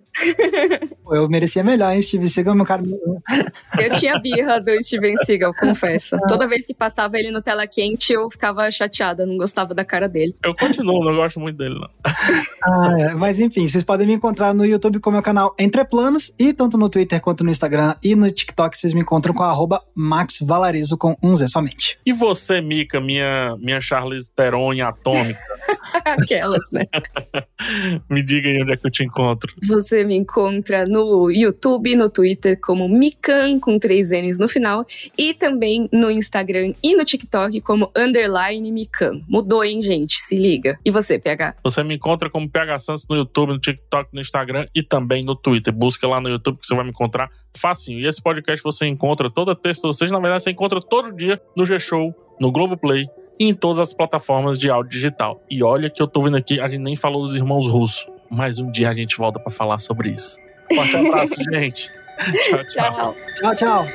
[1.10, 2.02] Eu merecia melhor, hein?
[2.02, 2.82] Steve Seagal, meu cara.
[3.78, 6.16] Eu tinha birra do Steven Seagal, confesso.
[6.16, 6.26] Ah.
[6.28, 10.08] Toda vez que passava ele no tela quente, eu ficava chateada, não gostava da cara
[10.08, 10.34] dele.
[10.42, 11.90] Eu continuo, não gosto muito dele, não.
[12.62, 13.14] Ah, é.
[13.14, 16.52] Mas enfim, vocês podem me encontrar no YouTube com o meu canal Entre Planos e
[16.52, 20.96] tanto no Twitter quanto no Instagram e no TikTok vocês me encontram com arroba maxvalarizo
[20.96, 21.98] com um Z somente.
[22.04, 25.38] E você, Mica, minha, minha Charlize Theron atômica?
[26.04, 26.84] Aquelas, né?
[28.08, 29.54] me diga aí onde é que eu te encontro.
[29.66, 32.19] Você me encontra no YouTube, no Twitter
[32.60, 34.84] como Mikan, com três N's no final,
[35.16, 39.20] e também no Instagram e no TikTok como underline Mikan.
[39.28, 40.14] Mudou, hein, gente?
[40.14, 40.78] Se liga.
[40.84, 41.56] E você, PH?
[41.62, 45.34] Você me encontra como PH Santos no YouTube, no TikTok, no Instagram e também no
[45.34, 45.72] Twitter.
[45.72, 48.00] Busca lá no YouTube que você vai me encontrar facinho.
[48.00, 51.40] E esse podcast você encontra toda terça, ou seja, na verdade, você encontra todo dia
[51.56, 53.06] no G-Show, no Globoplay
[53.38, 55.42] e em todas as plataformas de áudio digital.
[55.50, 58.60] E olha que eu tô vendo aqui, a gente nem falou dos irmãos russos mas
[58.60, 60.38] um dia a gente volta para falar sobre isso.
[60.72, 61.92] Forte abraço, gente.
[62.44, 63.86] 巧巧，巧巧。